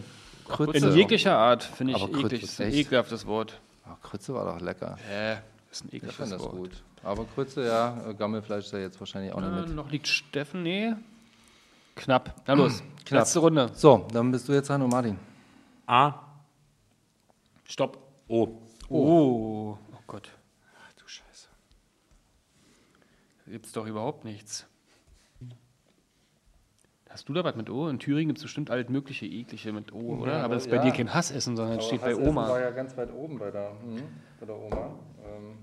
[0.48, 0.88] Krütze.
[0.88, 2.40] In jeglicher Art finde ich Aber Grütze eklig.
[2.40, 3.60] Das ist ist ein ekelhaftes Wort.
[3.86, 4.96] Oh, Krütze war doch lecker.
[5.10, 6.52] Äh, das ist ein Ich ekliges fand das Wort.
[6.56, 6.82] gut.
[7.02, 9.74] Aber Krütze, ja, äh, Gammelfleisch ist ja jetzt wahrscheinlich auch Äh, nicht mit.
[9.76, 10.92] noch liegt Steffen, nee.
[11.96, 12.34] Knapp.
[12.46, 13.20] Na los, Knapp.
[13.22, 13.70] letzte Runde.
[13.74, 15.18] So, dann bist du jetzt dran, und Martin.
[15.86, 16.14] A.
[17.64, 17.98] Stopp.
[18.28, 18.48] O.
[18.88, 20.30] Oh, oh Gott.
[20.86, 21.48] Ach du Scheiße.
[23.46, 24.66] Da gibt's doch überhaupt nichts.
[27.08, 27.88] Hast du da was mit O?
[27.88, 30.38] In Thüringen gibt es bestimmt alles mögliche eklige mit O, oder?
[30.38, 30.78] Ja, aber das ist ja.
[30.78, 32.48] bei dir kein Hassessen, sondern es steht bei Oma.
[32.48, 34.02] war ja ganz weit oben bei der, hm,
[34.40, 34.94] bei der Oma.
[35.32, 35.58] Ähm,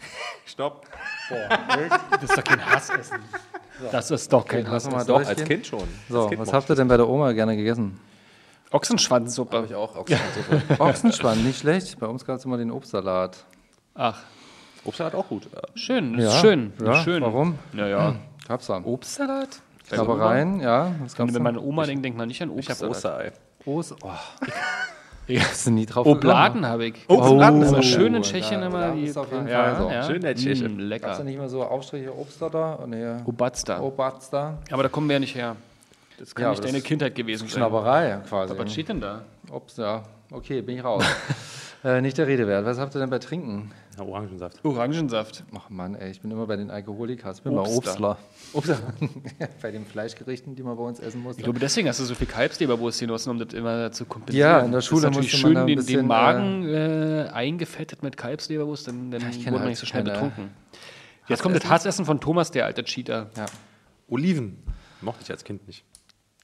[0.46, 0.86] Stopp.
[1.28, 3.18] Das ist doch kein Hassessen.
[3.92, 5.06] Das ist doch kein mal Hassessen.
[5.06, 5.86] Doch, als Kind schon.
[6.08, 8.00] So, kind was habt ihr denn bei der Oma gerne gegessen?
[8.70, 9.64] Ochsenschwanzsuppe.
[9.66, 9.96] ich auch.
[9.96, 10.62] Ochsensuppe.
[10.78, 11.98] Ochsenschwanz, nicht schlecht.
[11.98, 13.44] Bei uns gab es immer den Obstsalat.
[13.94, 14.22] Ach,
[14.84, 15.48] Obstsalat auch gut.
[15.74, 16.72] schön, das ist Ja, schön.
[16.84, 17.22] ja, schön.
[17.22, 17.58] warum?
[17.72, 18.16] Naja.
[18.46, 18.80] Gab's da.
[18.82, 19.60] Obstsalat?
[19.88, 20.94] Knabbereien, ja.
[21.02, 23.26] Was gab's Wenn man Oma denkt, denkt man nicht an Ich habe Obstsalat.
[23.26, 23.32] Osterei.
[23.64, 24.18] Ost oh, Ja.
[25.36, 26.94] hast du nie drauf Obladen habe ich.
[27.08, 28.80] Obstladen ist Oh, schön in Tschechien immer.
[28.80, 29.90] da die- ist auf jeden ja, Fall so.
[29.90, 30.02] Ja.
[30.04, 30.68] Schön der Tscheche.
[30.68, 31.24] Mm, Gab's da lecker.
[31.24, 32.78] nicht mal so Aufstriche Obst da?
[32.82, 33.16] Oh, nee.
[33.24, 33.80] Obatsta.
[33.80, 34.58] Obst da?
[34.70, 35.56] Aber da kommen wir ja nicht her.
[36.18, 37.58] Das kann Ja, nicht deine Kindheit gewesen sein.
[37.58, 38.54] Knabberei quasi.
[38.58, 39.20] Was steht denn da?
[39.52, 40.02] Obst, ja.
[40.30, 41.04] Okay, bin ich raus.
[41.84, 42.66] äh, nicht der Rede wert.
[42.66, 43.72] Was habt ihr denn bei Trinken?
[43.96, 44.64] Ja, Orangensaft.
[44.64, 45.44] Orangensaft.
[45.56, 47.38] Ach Mann, ey, ich bin immer bei den Alkoholikers.
[47.38, 48.18] Ich bin Obstler.
[48.52, 48.78] bei Obstler.
[49.62, 51.40] bei den Fleischgerichten, die man bei uns essen musste.
[51.40, 54.50] Ich glaube, deswegen hast du so viel Kalbsleberwurst genossen, um das immer zu kompensieren.
[54.50, 56.68] Ja, in der Schule das ist musste man da schön ein den, bisschen, den Magen
[56.68, 60.50] äh, eingefettet mit Kalbsleberwurst, dann, dann ich wurde man halt nicht so schnell keine betrunken.
[61.26, 63.30] Jetzt kommt das Hassessen von Thomas, der alte Cheater.
[63.36, 63.46] Ja.
[64.08, 64.62] Oliven.
[65.00, 65.84] Mochte ich als Kind nicht.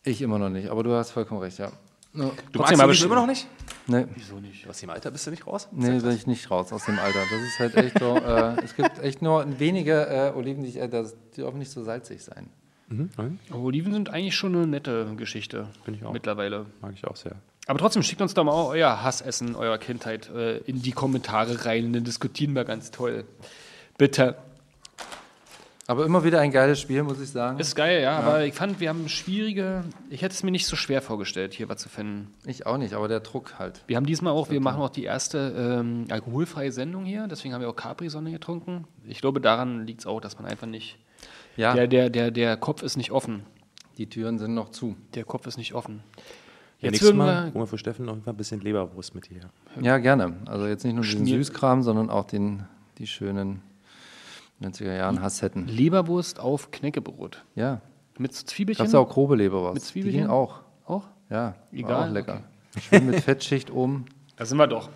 [0.04, 1.72] Ich immer noch nicht, aber du hast vollkommen recht, ja.
[2.14, 2.20] Du
[2.52, 3.46] Trotzdem magst Oliven schon- immer noch nicht?
[3.86, 4.68] Nee, Wieso nicht?
[4.68, 5.68] Aus dem Alter bist du nicht raus?
[5.72, 7.18] nee bin ich nicht raus aus dem Alter.
[7.30, 8.16] Das ist halt echt so.
[8.16, 11.70] Äh, es gibt echt nur wenige äh, Oliven, die, ich, äh, das- die dürfen nicht
[11.70, 12.48] so salzig sein.
[12.88, 13.10] Mhm.
[13.50, 15.68] Aber Oliven sind eigentlich schon eine nette Geschichte.
[15.84, 16.12] Bin ich auch.
[16.12, 16.66] Mittlerweile.
[16.80, 17.32] mag ich auch sehr.
[17.66, 21.92] Aber trotzdem, schickt uns doch mal euer Hassessen eurer Kindheit äh, in die Kommentare rein.
[21.92, 23.24] Dann diskutieren wir ganz toll.
[23.98, 24.36] Bitte.
[25.86, 27.58] Aber immer wieder ein geiles Spiel, muss ich sagen.
[27.58, 29.84] Ist geil, ja, aber ich fand, wir haben schwierige.
[30.08, 32.32] Ich hätte es mir nicht so schwer vorgestellt, hier was zu finden.
[32.46, 33.82] Ich auch nicht, aber der Druck halt.
[33.86, 37.60] Wir haben diesmal auch, wir machen auch die erste ähm, alkoholfreie Sendung hier, deswegen haben
[37.60, 38.86] wir auch Capri-Sonne getrunken.
[39.06, 40.96] Ich glaube, daran liegt es auch, dass man einfach nicht.
[41.56, 43.44] Ja, Der, der, der, der Kopf ist nicht offen.
[43.98, 44.96] die Türen sind noch zu.
[45.14, 46.02] Der Kopf ist nicht offen.
[46.80, 47.42] Ja, Jetzt nächstes Mal wir.
[47.52, 49.50] holen wir für Steffen noch ein bisschen Leberwurst mit hierher.
[49.82, 50.34] Ja, gerne.
[50.46, 52.64] Also jetzt nicht nur diesen Schmier- Süßkram, sondern auch den,
[52.98, 53.60] die schönen
[54.64, 55.66] 90er Jahren Hassetten.
[55.68, 57.44] Leberwurst auf Knäckebrot.
[57.54, 57.80] Ja.
[58.18, 58.84] Mit Zwiebelchen.
[58.84, 59.74] Gab's auch grobe Leberwurst.
[59.74, 60.20] Mit Die Zwiebelchen?
[60.22, 60.60] ging auch.
[60.86, 61.04] Auch?
[61.30, 62.42] Ja, Egal, auch lecker.
[62.80, 64.06] Schön mit Fettschicht oben.
[64.36, 64.90] Da sind wir doch.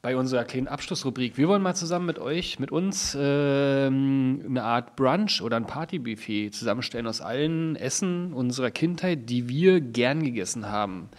[0.00, 1.36] Bei unserer kleinen Abschlussrubrik.
[1.36, 6.50] Wir wollen mal zusammen mit euch, mit uns, ähm, eine Art Brunch oder ein Partybuffet
[6.52, 11.10] zusammenstellen aus allen Essen unserer Kindheit, die wir gern gegessen haben.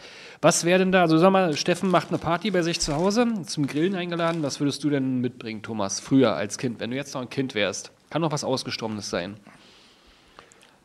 [0.46, 1.02] Was wäre denn da?
[1.02, 4.44] Also sag mal, Steffen macht eine Party bei sich zu Hause, zum Grillen eingeladen.
[4.44, 7.56] Was würdest du denn mitbringen, Thomas, früher als Kind, wenn du jetzt noch ein Kind
[7.56, 7.92] wärst?
[8.12, 9.38] Kann noch was Ausgestorbenes sein.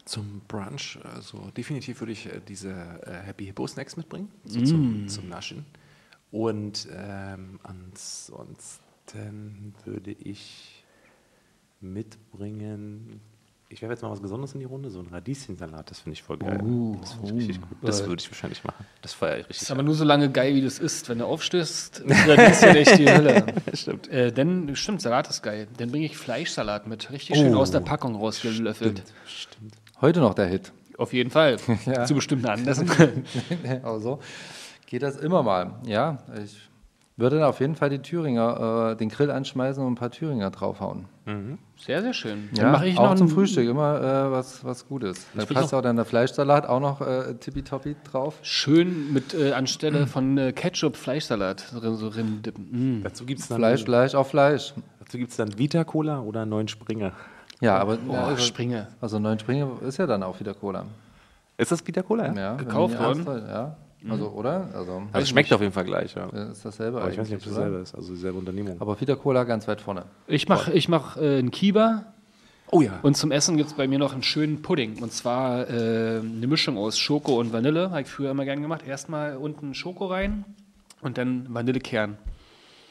[0.07, 5.07] Zum Brunch, also definitiv würde ich äh, diese äh, Happy Hippo Snacks mitbringen, so zum,
[5.09, 5.67] zum Naschen.
[6.31, 10.87] Und ähm, ansonsten würde ich
[11.83, 13.21] mitbringen,
[13.73, 16.23] ich werfe jetzt mal was Besonderes in die Runde, so ein Radieschensalat, das finde ich
[16.25, 16.61] voll geil.
[17.01, 17.79] das finde ich richtig gut.
[17.83, 18.85] Das würde ich wahrscheinlich machen.
[19.01, 19.63] Das feiere ich richtig.
[19.63, 21.09] Ist aber nur so lange geil, wie das ist.
[21.09, 23.47] Wenn du aufstößt, ist das ja echt die Hölle.
[23.75, 24.09] stimmt.
[24.09, 25.69] Äh, dann, stimmt, Salat ist geil.
[25.77, 27.13] Dann bringe ich Fleischsalat mit.
[27.13, 29.05] Richtig schön aus der Packung rausgelöffelt.
[29.25, 29.75] Stimmt.
[30.01, 30.73] Heute noch der Hit.
[30.99, 31.59] Auf jeden Fall.
[32.07, 32.91] Zu bestimmten Anlässen.
[33.85, 34.19] also
[34.87, 35.79] geht das immer mal.
[35.87, 36.70] Ja, ich
[37.21, 41.05] würde auf jeden Fall die Thüringer, äh, den Grill anschmeißen und ein paar Thüringer draufhauen.
[41.77, 42.49] Sehr, sehr schön.
[42.55, 45.27] Dann Ja, mache ich auch noch zum Frühstück immer äh, was, was Gutes.
[45.35, 48.39] Da passt auch dann der Fleischsalat auch noch äh, tippitoppi drauf.
[48.43, 52.99] Schön mit äh, anstelle von äh, Ketchup Fleischsalat drin, so drin dippen.
[52.99, 53.03] Mm.
[53.05, 54.75] Dazu gibt es dann, Fleisch, Fleisch auf Fleisch.
[54.99, 57.13] dazu gibt's dann Vita Cola oder neuen Springer.
[57.61, 58.89] Ja, aber Oh, ja, also, Springe.
[59.01, 60.85] also neun Springer ist ja dann auch wieder Cola.
[61.59, 62.33] Ist das Vita Cola?
[62.35, 63.25] Ja, Gekauft worden?
[63.47, 63.77] Ja,
[64.09, 64.69] also oder?
[64.73, 66.27] Also Also es schmeckt auf jeden Fall gleich, ja.
[66.51, 67.63] ist dasselbe Aber ich weiß nicht, ob eigentlich, das oder?
[67.63, 68.81] selber ist, also dieselbe Unternehmung.
[68.81, 70.05] Aber Vita Cola ganz weit vorne.
[70.27, 72.07] Ich mache ich mach, äh, einen Kiba
[72.71, 72.99] oh ja.
[73.03, 75.03] und zum Essen gibt es bei mir noch einen schönen Pudding.
[75.03, 77.91] Und zwar äh, eine Mischung aus Schoko und Vanille.
[77.91, 78.87] Habe ich früher immer gern gemacht.
[78.87, 80.45] Erstmal unten Schoko rein
[81.03, 82.17] und dann Vanillekern.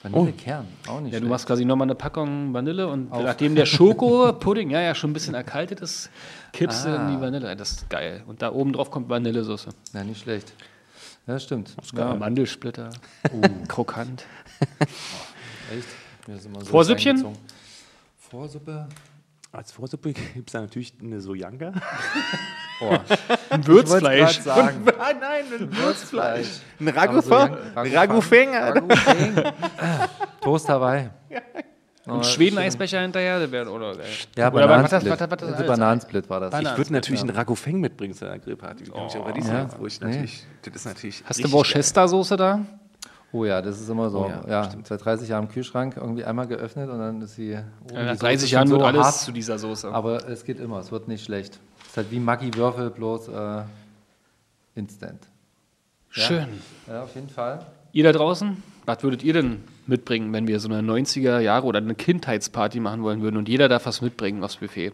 [0.01, 4.69] Vanillekern, auch nicht Ja, du machst quasi nochmal eine Packung Vanille und nachdem der Schoko-Pudding
[4.69, 6.09] ja, ja schon ein bisschen erkaltet ist,
[6.53, 7.53] kippst du in die Vanille.
[7.57, 8.23] Das ist geil.
[8.25, 9.69] Und da oben drauf kommt Vanillesoße.
[9.93, 10.53] Ja, nicht schlecht.
[11.27, 11.75] Ja, stimmt.
[11.93, 12.09] Ja.
[12.09, 12.89] Ja, Mandelsplitter.
[13.67, 14.25] Krokant.
[15.71, 15.87] echt.
[16.27, 17.35] Mir ist immer so Vorsüppchen?
[18.17, 18.87] Vorsuppe?
[19.51, 21.73] Als Vorsuppe gibt es da natürlich eine Sojanka.
[22.81, 22.97] Oh,
[23.49, 24.39] Ein Würzfleisch.
[24.39, 24.85] sagen.
[24.97, 26.47] Nein, nein, ein Würzfleisch.
[26.79, 27.57] Ein so Ragoufin.
[27.91, 29.43] Jan- Ragoufin.
[32.11, 33.51] Und Schweden-Eisbecher hinterher.
[33.51, 33.93] Wäre, oder,
[34.37, 35.11] Ja, oder was, was, Bananensplit.
[35.11, 35.67] was, was, was, alles?
[35.67, 36.51] Bananensplit war das.
[36.51, 36.71] Bananen.
[36.73, 38.83] Ich würde natürlich einen Ragoufin mitbringen zu einer Grillparty.
[38.83, 39.67] Ich aber Ja.
[39.77, 40.07] wo ich Nee.
[40.07, 42.59] natürlich, das ist natürlich Hast du Worcester-Soße da?
[43.31, 44.25] Oh ja, das ist immer so.
[44.25, 47.51] Oh ja, ja, seit 30 Jahren im Kühlschrank irgendwie einmal geöffnet und dann ist sie.
[47.83, 49.91] oben Ja, nach Soße 30 schon Jahren wird so alles hart, zu dieser Soße.
[49.91, 51.59] Aber es geht immer, es wird nicht schlecht.
[51.83, 53.61] Es ist halt wie Maggi Würfel, bloß äh,
[54.75, 55.27] instant.
[56.09, 56.47] Schön.
[56.87, 57.65] Ja, auf jeden Fall.
[57.91, 61.77] Ihr da draußen, was würdet ihr denn mitbringen, wenn wir so eine 90er Jahre oder
[61.77, 64.93] eine Kindheitsparty machen wollen würden und jeder darf was mitbringen aufs Buffet?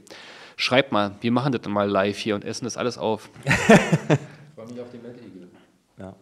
[0.58, 3.30] Schreibt mal, wir machen das dann mal live hier und essen das alles auf.
[4.58, 5.50] Ich freue mich auf die Mad Eagle.
[5.98, 6.16] Ja.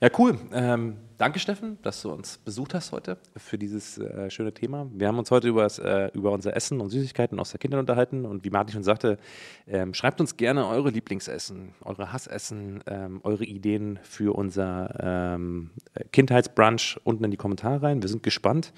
[0.00, 0.38] Ja, cool.
[0.52, 4.86] Ähm, danke, Steffen, dass du uns besucht hast heute für dieses äh, schöne Thema.
[4.92, 8.24] Wir haben uns heute über, äh, über unser Essen und Süßigkeiten aus der Kindheit unterhalten.
[8.24, 9.18] Und wie Martin schon sagte,
[9.66, 15.70] ähm, schreibt uns gerne eure Lieblingsessen, eure Hassessen, ähm, eure Ideen für unser ähm,
[16.12, 18.02] Kindheitsbrunch unten in die Kommentare rein.
[18.02, 18.72] Wir sind gespannt.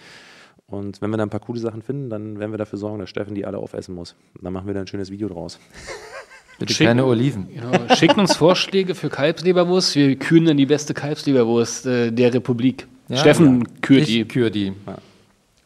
[0.66, 3.08] Und wenn wir da ein paar coole Sachen finden, dann werden wir dafür sorgen, dass
[3.08, 4.16] Steffen die alle aufessen muss.
[4.34, 5.58] Und dann machen wir da ein schönes Video draus.
[6.58, 7.48] Bitte Schick- keine Oliven.
[7.54, 7.94] Genau.
[7.94, 9.94] Schickt uns Vorschläge für Kalbsleberwurst.
[9.94, 12.86] Wir küren dann die beste Kalbsleberwurst äh, der Republik.
[13.08, 13.66] Ja, Steffen ja.
[13.80, 14.24] kürt ich die.
[14.24, 14.72] kür die.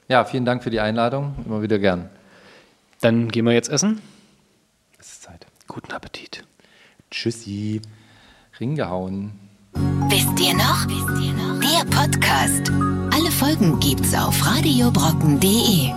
[0.08, 0.24] Ja.
[0.24, 1.34] vielen Dank für die Einladung.
[1.46, 2.08] Immer wieder gern.
[3.00, 4.00] Dann gehen wir jetzt essen.
[4.98, 5.46] Es ist Zeit.
[5.66, 6.44] Guten Appetit.
[7.10, 7.80] Tschüssi.
[8.60, 9.32] Ringgehauen.
[10.08, 10.86] Wisst ihr noch?
[10.86, 11.58] Wisst ihr noch?
[11.60, 12.70] Der Podcast.
[13.12, 15.90] Alle Folgen gibt's auf radiobrocken.de.